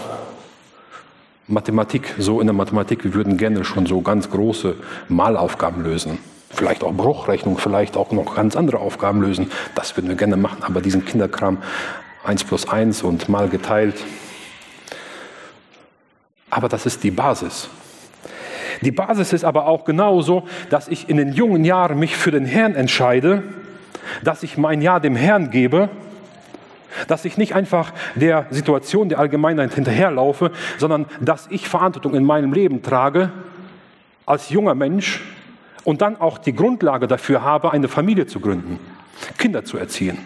Mathematik, 1.47 2.15
so 2.17 2.39
in 2.39 2.47
der 2.47 2.53
Mathematik, 2.53 3.03
wir 3.03 3.13
würden 3.13 3.37
gerne 3.37 3.65
schon 3.65 3.85
so 3.85 4.01
ganz 4.01 4.29
große 4.29 4.75
Malaufgaben 5.09 5.83
lösen. 5.83 6.17
Vielleicht 6.49 6.83
auch 6.83 6.93
Bruchrechnung, 6.93 7.57
vielleicht 7.57 7.97
auch 7.97 8.11
noch 8.11 8.35
ganz 8.35 8.55
andere 8.55 8.77
Aufgaben 8.77 9.21
lösen. 9.21 9.51
Das 9.75 9.97
würden 9.97 10.07
wir 10.07 10.15
gerne 10.15 10.37
machen, 10.37 10.63
aber 10.63 10.79
diesen 10.81 11.03
Kinderkram 11.03 11.57
1 12.23 12.45
plus 12.45 12.69
1 12.69 13.03
und 13.03 13.27
mal 13.27 13.49
geteilt. 13.49 13.95
Aber 16.49 16.69
das 16.69 16.85
ist 16.85 17.03
die 17.03 17.11
Basis. 17.11 17.69
Die 18.81 18.91
Basis 18.91 19.33
ist 19.33 19.43
aber 19.43 19.67
auch 19.67 19.83
genauso, 19.83 20.43
dass 20.69 20.87
ich 20.87 21.09
in 21.09 21.17
den 21.17 21.33
jungen 21.33 21.65
Jahren 21.65 21.99
mich 21.99 22.15
für 22.15 22.31
den 22.31 22.45
Herrn 22.45 22.75
entscheide, 22.75 23.43
dass 24.23 24.43
ich 24.43 24.57
mein 24.57 24.81
Ja 24.81 24.99
dem 24.99 25.15
Herrn 25.15 25.49
gebe, 25.49 25.89
dass 27.07 27.25
ich 27.25 27.37
nicht 27.37 27.55
einfach 27.55 27.93
der 28.15 28.47
Situation 28.49 29.09
der 29.09 29.19
Allgemeinheit 29.19 29.73
hinterherlaufe, 29.73 30.51
sondern 30.77 31.05
dass 31.21 31.47
ich 31.49 31.67
Verantwortung 31.67 32.13
in 32.13 32.23
meinem 32.23 32.53
Leben 32.53 32.81
trage 32.81 33.31
als 34.25 34.49
junger 34.49 34.75
Mensch 34.75 35.21
und 35.83 36.01
dann 36.01 36.19
auch 36.19 36.37
die 36.37 36.53
Grundlage 36.53 37.07
dafür 37.07 37.43
habe, 37.43 37.71
eine 37.71 37.87
Familie 37.87 38.25
zu 38.25 38.39
gründen, 38.39 38.79
Kinder 39.37 39.65
zu 39.65 39.77
erziehen. 39.77 40.17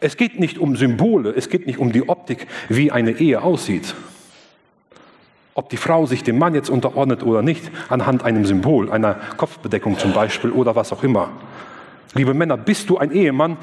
Es 0.00 0.16
geht 0.16 0.38
nicht 0.38 0.58
um 0.58 0.76
Symbole, 0.76 1.30
es 1.30 1.48
geht 1.48 1.66
nicht 1.66 1.78
um 1.78 1.92
die 1.92 2.08
Optik, 2.08 2.46
wie 2.68 2.92
eine 2.92 3.12
Ehe 3.12 3.42
aussieht. 3.42 3.94
Ob 5.54 5.70
die 5.70 5.76
Frau 5.76 6.06
sich 6.06 6.22
dem 6.22 6.38
Mann 6.38 6.54
jetzt 6.54 6.70
unterordnet 6.70 7.24
oder 7.24 7.42
nicht, 7.42 7.72
anhand 7.88 8.22
einem 8.22 8.44
Symbol, 8.44 8.92
einer 8.92 9.14
Kopfbedeckung 9.36 9.98
zum 9.98 10.12
Beispiel 10.12 10.50
oder 10.50 10.76
was 10.76 10.92
auch 10.92 11.02
immer. 11.02 11.30
Liebe 12.14 12.34
Männer, 12.34 12.56
bist 12.56 12.88
du 12.88 12.98
ein 12.98 13.10
Ehemann, 13.10 13.58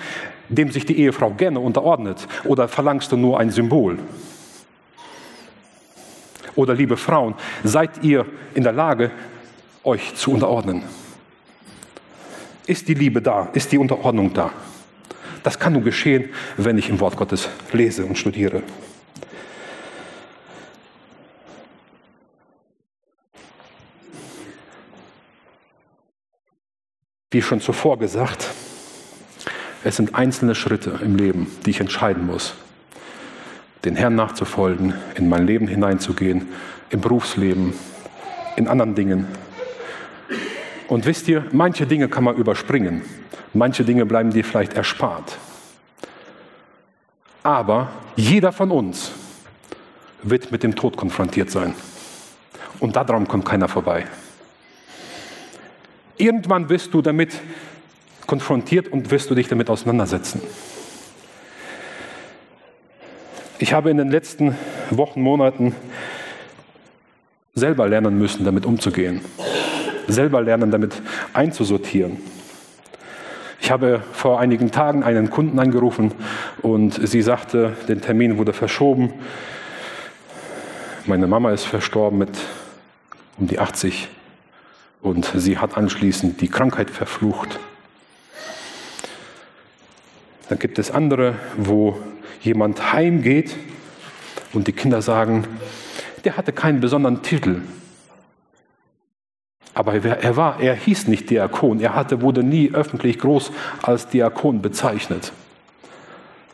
dem 0.50 0.72
sich 0.72 0.86
die 0.86 1.00
Ehefrau 1.00 1.32
gerne 1.32 1.60
unterordnet 1.60 2.28
oder 2.44 2.68
verlangst 2.68 3.12
du 3.12 3.18
nur 3.18 3.40
ein 3.40 3.50
Symbol? 3.50 3.98
Oder 6.56 6.74
liebe 6.74 6.96
Frauen, 6.96 7.36
seid 7.64 8.04
ihr 8.04 8.26
in 8.54 8.64
der 8.64 8.72
Lage, 8.72 9.12
euch 9.84 10.16
zu 10.16 10.32
unterordnen? 10.32 10.84
Ist 12.66 12.88
die 12.88 12.94
Liebe 12.94 13.22
da? 13.22 13.50
Ist 13.54 13.72
die 13.72 13.78
Unterordnung 13.78 14.34
da? 14.34 14.52
Das 15.44 15.60
kann 15.60 15.74
nur 15.74 15.84
geschehen, 15.84 16.30
wenn 16.58 16.78
ich 16.78 16.90
im 16.90 17.00
Wort 17.00 17.18
Gottes 17.18 17.50
lese 17.72 18.06
und 18.06 18.18
studiere. 18.18 18.64
Wie 27.36 27.42
schon 27.42 27.60
zuvor 27.60 28.00
gesagt, 28.00 28.50
es 29.84 29.98
sind 29.98 30.16
einzelne 30.16 30.56
Schritte 30.56 31.02
im 31.04 31.18
Leben, 31.18 31.48
die 31.66 31.72
ich 31.72 31.82
entscheiden 31.82 32.26
muss. 32.26 32.56
Den 33.84 33.98
Herrn 33.98 34.16
nachzufolgen, 34.16 34.94
in 35.16 35.28
mein 35.28 35.46
Leben 35.46 35.68
hineinzugehen, 35.68 36.48
im 36.92 37.02
Berufsleben, 37.02 37.74
in 38.56 38.70
anderen 38.70 38.96
Dingen. 38.96 39.28
Und 40.88 41.06
wisst 41.06 41.28
ihr, 41.28 41.44
manche 41.52 41.86
Dinge 41.86 42.08
kann 42.08 42.24
man 42.24 42.38
überspringen. 42.38 43.02
Manche 43.54 43.84
Dinge 43.84 44.06
bleiben 44.06 44.32
dir 44.32 44.46
vielleicht 44.46 44.72
erspart. 44.72 45.38
Aber 47.44 47.90
jeder 48.16 48.54
von 48.54 48.72
uns 48.72 49.12
wird 50.24 50.54
mit 50.54 50.64
dem 50.64 50.74
Tod 50.74 50.96
konfrontiert 50.96 51.52
sein. 51.52 51.76
Und 52.80 52.96
daran 52.96 53.28
kommt 53.28 53.44
keiner 53.44 53.68
vorbei. 53.68 54.06
Irgendwann 56.18 56.70
wirst 56.70 56.94
du 56.94 57.02
damit 57.02 57.42
konfrontiert 58.26 58.88
und 58.88 59.12
wirst 59.12 59.30
du 59.30 59.36
dich 59.36 59.48
damit 59.48 59.70
auseinandersetzen. 59.70 60.42
Ich 63.60 63.74
habe 63.74 63.90
in 63.90 63.98
den 63.98 64.12
letzten 64.12 64.56
Wochen, 64.90 65.22
Monaten 65.22 65.76
selber 67.54 67.88
lernen 67.88 68.18
müssen, 68.18 68.44
damit 68.44 68.66
umzugehen, 68.66 69.22
selber 70.08 70.42
lernen, 70.42 70.72
damit 70.72 71.02
einzusortieren. 71.34 72.18
Ich 73.62 73.72
habe 73.72 74.04
vor 74.12 74.40
einigen 74.40 74.72
Tagen 74.72 75.04
einen 75.04 75.30
Kunden 75.30 75.58
angerufen 75.58 76.12
und 76.62 77.08
sie 77.08 77.22
sagte, 77.22 77.76
der 77.88 78.00
Termin 78.00 78.38
wurde 78.38 78.54
verschoben. 78.54 79.14
Meine 81.06 81.28
Mama 81.28 81.52
ist 81.52 81.66
verstorben 81.66 82.20
mit 82.20 82.38
um 83.38 83.48
die 83.48 83.58
80 83.58 84.10
und 85.06 85.32
sie 85.36 85.60
hat 85.60 85.78
anschließend 85.78 86.42
die 86.42 86.48
Krankheit 86.48 86.90
verflucht. 86.90 87.60
Dann 90.50 90.58
gibt 90.58 90.80
es 90.80 90.90
andere, 90.90 91.36
wo 91.58 92.00
jemand 92.42 92.92
heimgeht 92.92 93.56
und 94.54 94.68
die 94.68 94.72
Kinder 94.74 95.04
sagen, 95.04 95.46
der 96.24 96.38
hatte 96.38 96.52
keinen 96.54 96.80
besonderen 96.80 97.22
Titel. 97.22 97.62
Aber 99.76 99.94
er 99.94 100.36
war, 100.36 100.60
er 100.60 100.74
hieß 100.74 101.08
nicht 101.08 101.30
Diakon, 101.30 101.82
er 101.82 101.94
hatte, 101.94 102.22
wurde 102.22 102.42
nie 102.42 102.72
öffentlich 102.74 103.20
groß 103.20 103.52
als 103.84 104.08
Diakon 104.08 104.64
bezeichnet. 104.64 105.34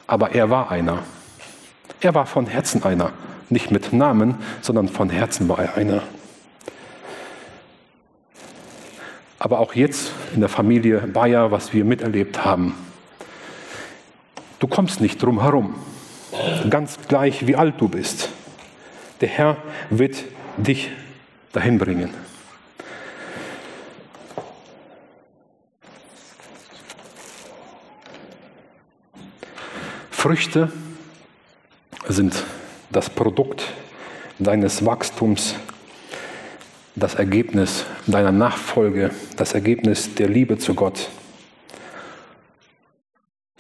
Aber 0.07 0.31
er 0.35 0.49
war 0.49 0.71
einer. 0.71 1.03
Er 2.01 2.15
war 2.15 2.25
von 2.25 2.47
Herzen 2.47 2.83
einer. 2.83 3.13
Nicht 3.49 3.71
mit 3.71 3.93
Namen, 3.93 4.35
sondern 4.61 4.89
von 4.89 5.09
Herzen 5.09 5.47
war 5.47 5.59
er 5.59 5.75
einer. 5.75 6.01
Aber 9.41 9.57
auch 9.57 9.73
jetzt 9.73 10.11
in 10.35 10.39
der 10.39 10.49
Familie 10.49 10.99
Bayer, 10.99 11.49
was 11.49 11.73
wir 11.73 11.83
miterlebt 11.83 12.45
haben, 12.45 12.75
du 14.59 14.67
kommst 14.67 15.01
nicht 15.01 15.17
drum 15.19 15.41
herum. 15.41 15.73
Ganz 16.69 16.99
gleich, 17.07 17.47
wie 17.47 17.55
alt 17.55 17.81
du 17.81 17.87
bist. 17.87 18.29
Der 19.19 19.29
Herr 19.29 19.57
wird 19.89 20.25
dich 20.57 20.91
dahin 21.53 21.79
bringen. 21.79 22.13
Früchte 30.11 30.71
sind 32.07 32.43
das 32.91 33.09
Produkt 33.09 33.73
deines 34.37 34.85
Wachstums, 34.85 35.55
das 37.01 37.15
Ergebnis 37.15 37.85
deiner 38.05 38.31
Nachfolge, 38.31 39.09
das 39.35 39.53
Ergebnis 39.53 40.13
der 40.13 40.29
Liebe 40.29 40.59
zu 40.59 40.75
Gott. 40.75 41.09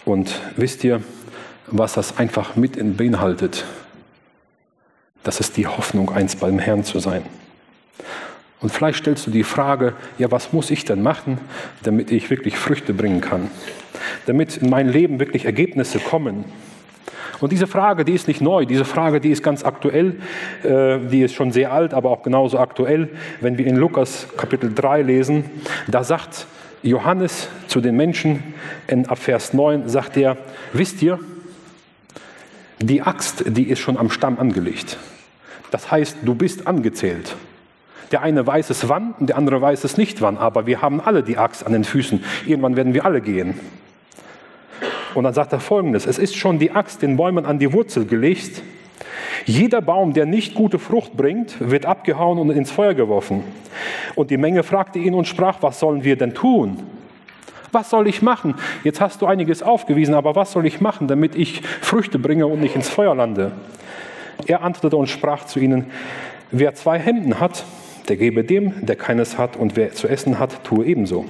Und 0.05 0.39
wisst 0.55 0.83
ihr, 0.83 1.01
was 1.67 1.93
das 1.93 2.17
einfach 2.17 2.55
mit 2.55 2.97
beinhaltet? 2.97 3.65
Das 5.23 5.39
ist 5.39 5.57
die 5.57 5.67
Hoffnung, 5.67 6.11
eins 6.11 6.35
beim 6.35 6.59
Herrn 6.59 6.83
zu 6.83 6.99
sein. 6.99 7.23
Und 8.59 8.71
vielleicht 8.71 8.99
stellst 8.99 9.25
du 9.25 9.31
die 9.31 9.43
Frage, 9.43 9.95
ja, 10.19 10.29
was 10.29 10.53
muss 10.53 10.69
ich 10.69 10.85
denn 10.85 11.01
machen, 11.01 11.39
damit 11.81 12.11
ich 12.11 12.29
wirklich 12.29 12.57
Früchte 12.57 12.93
bringen 12.93 13.21
kann? 13.21 13.49
Damit 14.27 14.57
in 14.57 14.69
mein 14.69 14.87
Leben 14.87 15.19
wirklich 15.19 15.45
Ergebnisse 15.45 15.97
kommen? 15.97 16.45
Und 17.41 17.51
diese 17.51 17.67
Frage, 17.67 18.05
die 18.05 18.13
ist 18.13 18.27
nicht 18.27 18.39
neu, 18.39 18.65
diese 18.65 18.85
Frage, 18.85 19.19
die 19.19 19.31
ist 19.31 19.41
ganz 19.43 19.65
aktuell, 19.65 20.17
äh, 20.63 20.99
die 20.99 21.23
ist 21.23 21.33
schon 21.33 21.51
sehr 21.51 21.73
alt, 21.73 21.93
aber 21.93 22.11
auch 22.11 22.21
genauso 22.21 22.59
aktuell. 22.59 23.09
Wenn 23.41 23.57
wir 23.57 23.65
in 23.65 23.75
Lukas 23.75 24.27
Kapitel 24.37 24.73
3 24.73 25.01
lesen, 25.01 25.45
da 25.87 26.03
sagt 26.03 26.45
Johannes 26.83 27.49
zu 27.67 27.81
den 27.81 27.97
Menschen, 27.97 28.43
in, 28.87 29.05
Vers 29.05 29.53
9 29.53 29.89
sagt 29.89 30.17
er, 30.17 30.37
wisst 30.73 31.01
ihr, 31.01 31.19
die 32.79 33.01
Axt, 33.01 33.43
die 33.47 33.69
ist 33.69 33.79
schon 33.79 33.97
am 33.97 34.09
Stamm 34.09 34.39
angelegt. 34.39 34.97
Das 35.71 35.91
heißt, 35.91 36.17
du 36.23 36.35
bist 36.35 36.67
angezählt. 36.67 37.35
Der 38.11 38.21
eine 38.21 38.45
weiß 38.45 38.69
es 38.69 38.89
wann 38.89 39.13
und 39.19 39.27
der 39.27 39.37
andere 39.37 39.61
weiß 39.61 39.83
es 39.83 39.97
nicht 39.97 40.21
wann, 40.21 40.37
aber 40.37 40.67
wir 40.67 40.81
haben 40.81 40.99
alle 40.99 41.23
die 41.23 41.37
Axt 41.37 41.65
an 41.65 41.71
den 41.71 41.85
Füßen. 41.85 42.23
Irgendwann 42.45 42.75
werden 42.75 42.93
wir 42.93 43.05
alle 43.05 43.21
gehen. 43.21 43.59
Und 45.13 45.23
dann 45.23 45.33
sagt 45.33 45.53
er 45.53 45.59
folgendes, 45.59 46.05
es 46.05 46.17
ist 46.17 46.35
schon 46.35 46.59
die 46.59 46.71
Axt 46.71 47.01
den 47.01 47.17
Bäumen 47.17 47.45
an 47.45 47.59
die 47.59 47.73
Wurzel 47.73 48.05
gelegt. 48.05 48.61
Jeder 49.45 49.81
Baum, 49.81 50.13
der 50.13 50.25
nicht 50.25 50.53
gute 50.53 50.79
Frucht 50.79 51.17
bringt, 51.17 51.55
wird 51.59 51.85
abgehauen 51.85 52.37
und 52.37 52.51
ins 52.51 52.71
Feuer 52.71 52.93
geworfen. 52.93 53.43
Und 54.15 54.29
die 54.29 54.37
Menge 54.37 54.63
fragte 54.63 54.99
ihn 54.99 55.13
und 55.13 55.27
sprach, 55.27 55.57
was 55.61 55.79
sollen 55.79 56.03
wir 56.03 56.15
denn 56.15 56.33
tun? 56.33 56.77
Was 57.71 57.89
soll 57.89 58.07
ich 58.07 58.21
machen? 58.21 58.55
Jetzt 58.83 59.01
hast 59.01 59.21
du 59.21 59.25
einiges 59.25 59.63
aufgewiesen, 59.63 60.13
aber 60.13 60.35
was 60.35 60.51
soll 60.51 60.65
ich 60.65 60.81
machen, 60.81 61.07
damit 61.07 61.35
ich 61.35 61.61
Früchte 61.81 62.19
bringe 62.19 62.45
und 62.45 62.59
nicht 62.59 62.75
ins 62.75 62.89
Feuer 62.89 63.15
lande? 63.15 63.53
Er 64.45 64.61
antwortete 64.61 64.97
und 64.97 65.07
sprach 65.07 65.45
zu 65.45 65.59
ihnen, 65.59 65.85
wer 66.51 66.73
zwei 66.75 66.99
Hemden 66.99 67.39
hat, 67.39 67.65
der 68.07 68.17
gebe 68.17 68.43
dem, 68.43 68.85
der 68.85 68.95
keines 68.95 69.37
hat, 69.37 69.55
und 69.57 69.75
wer 69.75 69.91
zu 69.93 70.07
essen 70.07 70.39
hat, 70.39 70.63
tue 70.63 70.85
ebenso. 70.85 71.25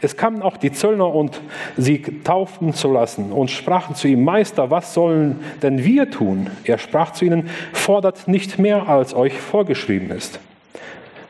Es 0.00 0.16
kamen 0.16 0.42
auch 0.42 0.56
die 0.56 0.72
Zöllner 0.72 1.14
und 1.14 1.40
sie 1.76 2.02
tauften 2.24 2.72
zu 2.74 2.92
lassen 2.92 3.32
und 3.32 3.50
sprachen 3.50 3.94
zu 3.94 4.08
ihm, 4.08 4.24
Meister, 4.24 4.70
was 4.70 4.94
sollen 4.94 5.40
denn 5.62 5.84
wir 5.84 6.10
tun? 6.10 6.48
Er 6.64 6.78
sprach 6.78 7.12
zu 7.12 7.24
ihnen, 7.24 7.48
fordert 7.72 8.28
nicht 8.28 8.58
mehr, 8.58 8.88
als 8.88 9.14
euch 9.14 9.40
vorgeschrieben 9.40 10.10
ist. 10.10 10.40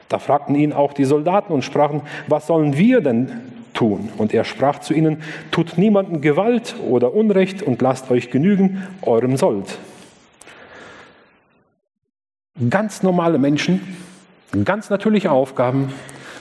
Da 0.09 0.18
fragten 0.18 0.57
ihn 0.57 0.72
auch 0.72 0.92
die 0.92 1.05
Soldaten 1.05 1.53
und 1.53 1.62
sprachen, 1.62 2.03
was 2.26 2.48
sollen 2.48 2.76
wir 2.76 3.00
denn 3.00 3.31
tun? 3.74 4.11
Und 4.18 4.35
er 4.35 4.44
sprach 4.44 4.81
zu 4.81 4.92
ihnen, 4.92 5.22
tut 5.53 5.79
niemanden 5.79 6.20
Gewalt 6.20 6.74
oder 6.88 7.14
Unrecht 7.14 7.62
und 7.62 7.81
lasst 7.81 8.11
euch 8.11 8.31
genügen 8.31 8.87
eurem 9.03 9.37
Sold. 9.37 9.79
Ganz 12.68 13.03
normale 13.03 13.38
Menschen, 13.38 13.81
Ganz 14.65 14.91
natürliche 14.91 15.31
Aufgaben. 15.31 15.93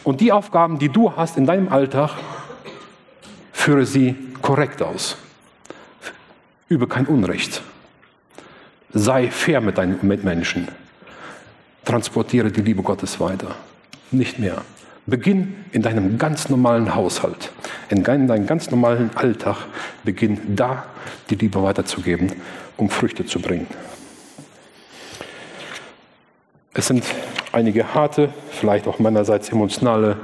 Und 0.03 0.21
die 0.21 0.31
Aufgaben, 0.31 0.79
die 0.79 0.89
du 0.89 1.15
hast 1.15 1.37
in 1.37 1.45
deinem 1.45 1.69
Alltag, 1.69 2.11
führe 3.51 3.85
sie 3.85 4.15
korrekt 4.41 4.81
aus. 4.81 5.17
Übe 6.69 6.87
kein 6.87 7.05
Unrecht. 7.05 7.61
Sei 8.91 9.29
fair 9.29 9.61
mit 9.61 9.77
deinen 9.77 9.99
Mitmenschen. 10.01 10.67
Transportiere 11.85 12.51
die 12.51 12.61
Liebe 12.61 12.81
Gottes 12.81 13.19
weiter. 13.19 13.55
Nicht 14.11 14.39
mehr. 14.39 14.61
Beginn 15.05 15.65
in 15.71 15.81
deinem 15.81 16.17
ganz 16.17 16.49
normalen 16.49 16.93
Haushalt, 16.93 17.51
in 17.89 18.03
deinem 18.03 18.45
ganz 18.45 18.69
normalen 18.71 19.11
Alltag. 19.15 19.57
Beginn 20.03 20.55
da, 20.55 20.85
die 21.29 21.35
Liebe 21.35 21.61
weiterzugeben, 21.61 22.31
um 22.77 22.89
Früchte 22.89 23.25
zu 23.25 23.39
bringen. 23.39 23.67
Es 26.73 26.87
sind 26.87 27.03
einige 27.51 27.93
harte, 27.93 28.33
vielleicht 28.51 28.87
auch 28.87 28.99
meinerseits 28.99 29.49
emotionale 29.49 30.17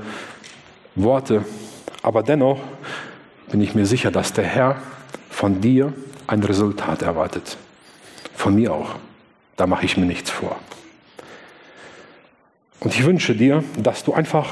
Worte, 0.96 1.46
aber 2.02 2.24
dennoch 2.24 2.60
bin 3.50 3.62
ich 3.62 3.76
mir 3.76 3.86
sicher, 3.86 4.12
dass 4.12 4.34
der 4.34 4.46
Herr 4.46 4.78
von 5.30 5.62
dir 5.62 5.94
ein 6.28 6.44
Resultat 6.44 7.02
erwartet. 7.02 7.58
Von 8.36 8.56
mir 8.56 8.74
auch. 8.74 8.96
Da 9.56 9.68
mache 9.68 9.86
ich 9.86 9.98
mir 9.98 10.06
nichts 10.06 10.30
vor. 10.30 10.58
Und 12.80 12.94
ich 12.94 13.06
wünsche 13.06 13.36
dir, 13.36 13.64
dass 13.78 14.04
du 14.04 14.14
einfach 14.14 14.48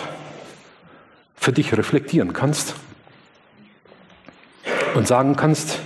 für 1.35 1.51
dich 1.51 1.75
reflektieren 1.75 2.33
kannst 2.33 2.75
und 4.95 5.07
sagen 5.07 5.35
kannst, 5.35 5.79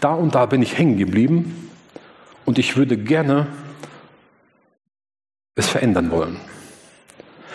da 0.00 0.14
und 0.14 0.34
da 0.34 0.46
bin 0.46 0.62
ich 0.62 0.76
hängen 0.76 0.98
geblieben 0.98 1.70
und 2.44 2.58
ich 2.58 2.76
würde 2.76 2.96
gerne 2.96 3.46
es 5.60 5.68
verändern 5.68 6.10
wollen. 6.10 6.36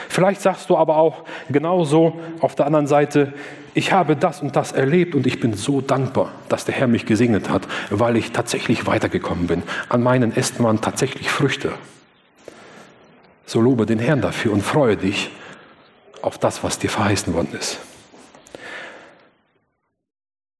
Vielleicht 0.07 0.41
sagst 0.41 0.69
du 0.69 0.77
aber 0.77 0.97
auch 0.97 1.23
genauso 1.49 2.19
auf 2.39 2.55
der 2.55 2.65
anderen 2.65 2.87
Seite, 2.87 3.33
ich 3.73 3.91
habe 3.91 4.15
das 4.15 4.41
und 4.41 4.55
das 4.55 4.71
erlebt 4.71 5.15
und 5.15 5.27
ich 5.27 5.41
bin 5.41 5.53
so 5.53 5.81
dankbar, 5.81 6.31
dass 6.47 6.63
der 6.63 6.75
Herr 6.75 6.87
mich 6.87 7.05
gesegnet 7.05 7.49
hat, 7.49 7.67
weil 7.89 8.15
ich 8.15 8.31
tatsächlich 8.31 8.87
weitergekommen 8.87 9.47
bin. 9.47 9.63
An 9.89 10.01
meinen 10.01 10.35
Ästen 10.35 10.63
waren 10.63 10.79
tatsächlich 10.79 11.29
Früchte. 11.29 11.73
So 13.45 13.59
lobe 13.59 13.85
den 13.85 13.99
Herrn 13.99 14.21
dafür 14.21 14.53
und 14.53 14.61
freue 14.61 14.95
dich 14.95 15.29
auf 16.21 16.37
das, 16.37 16.63
was 16.63 16.79
dir 16.79 16.89
verheißen 16.89 17.33
worden 17.33 17.49
ist. 17.59 17.79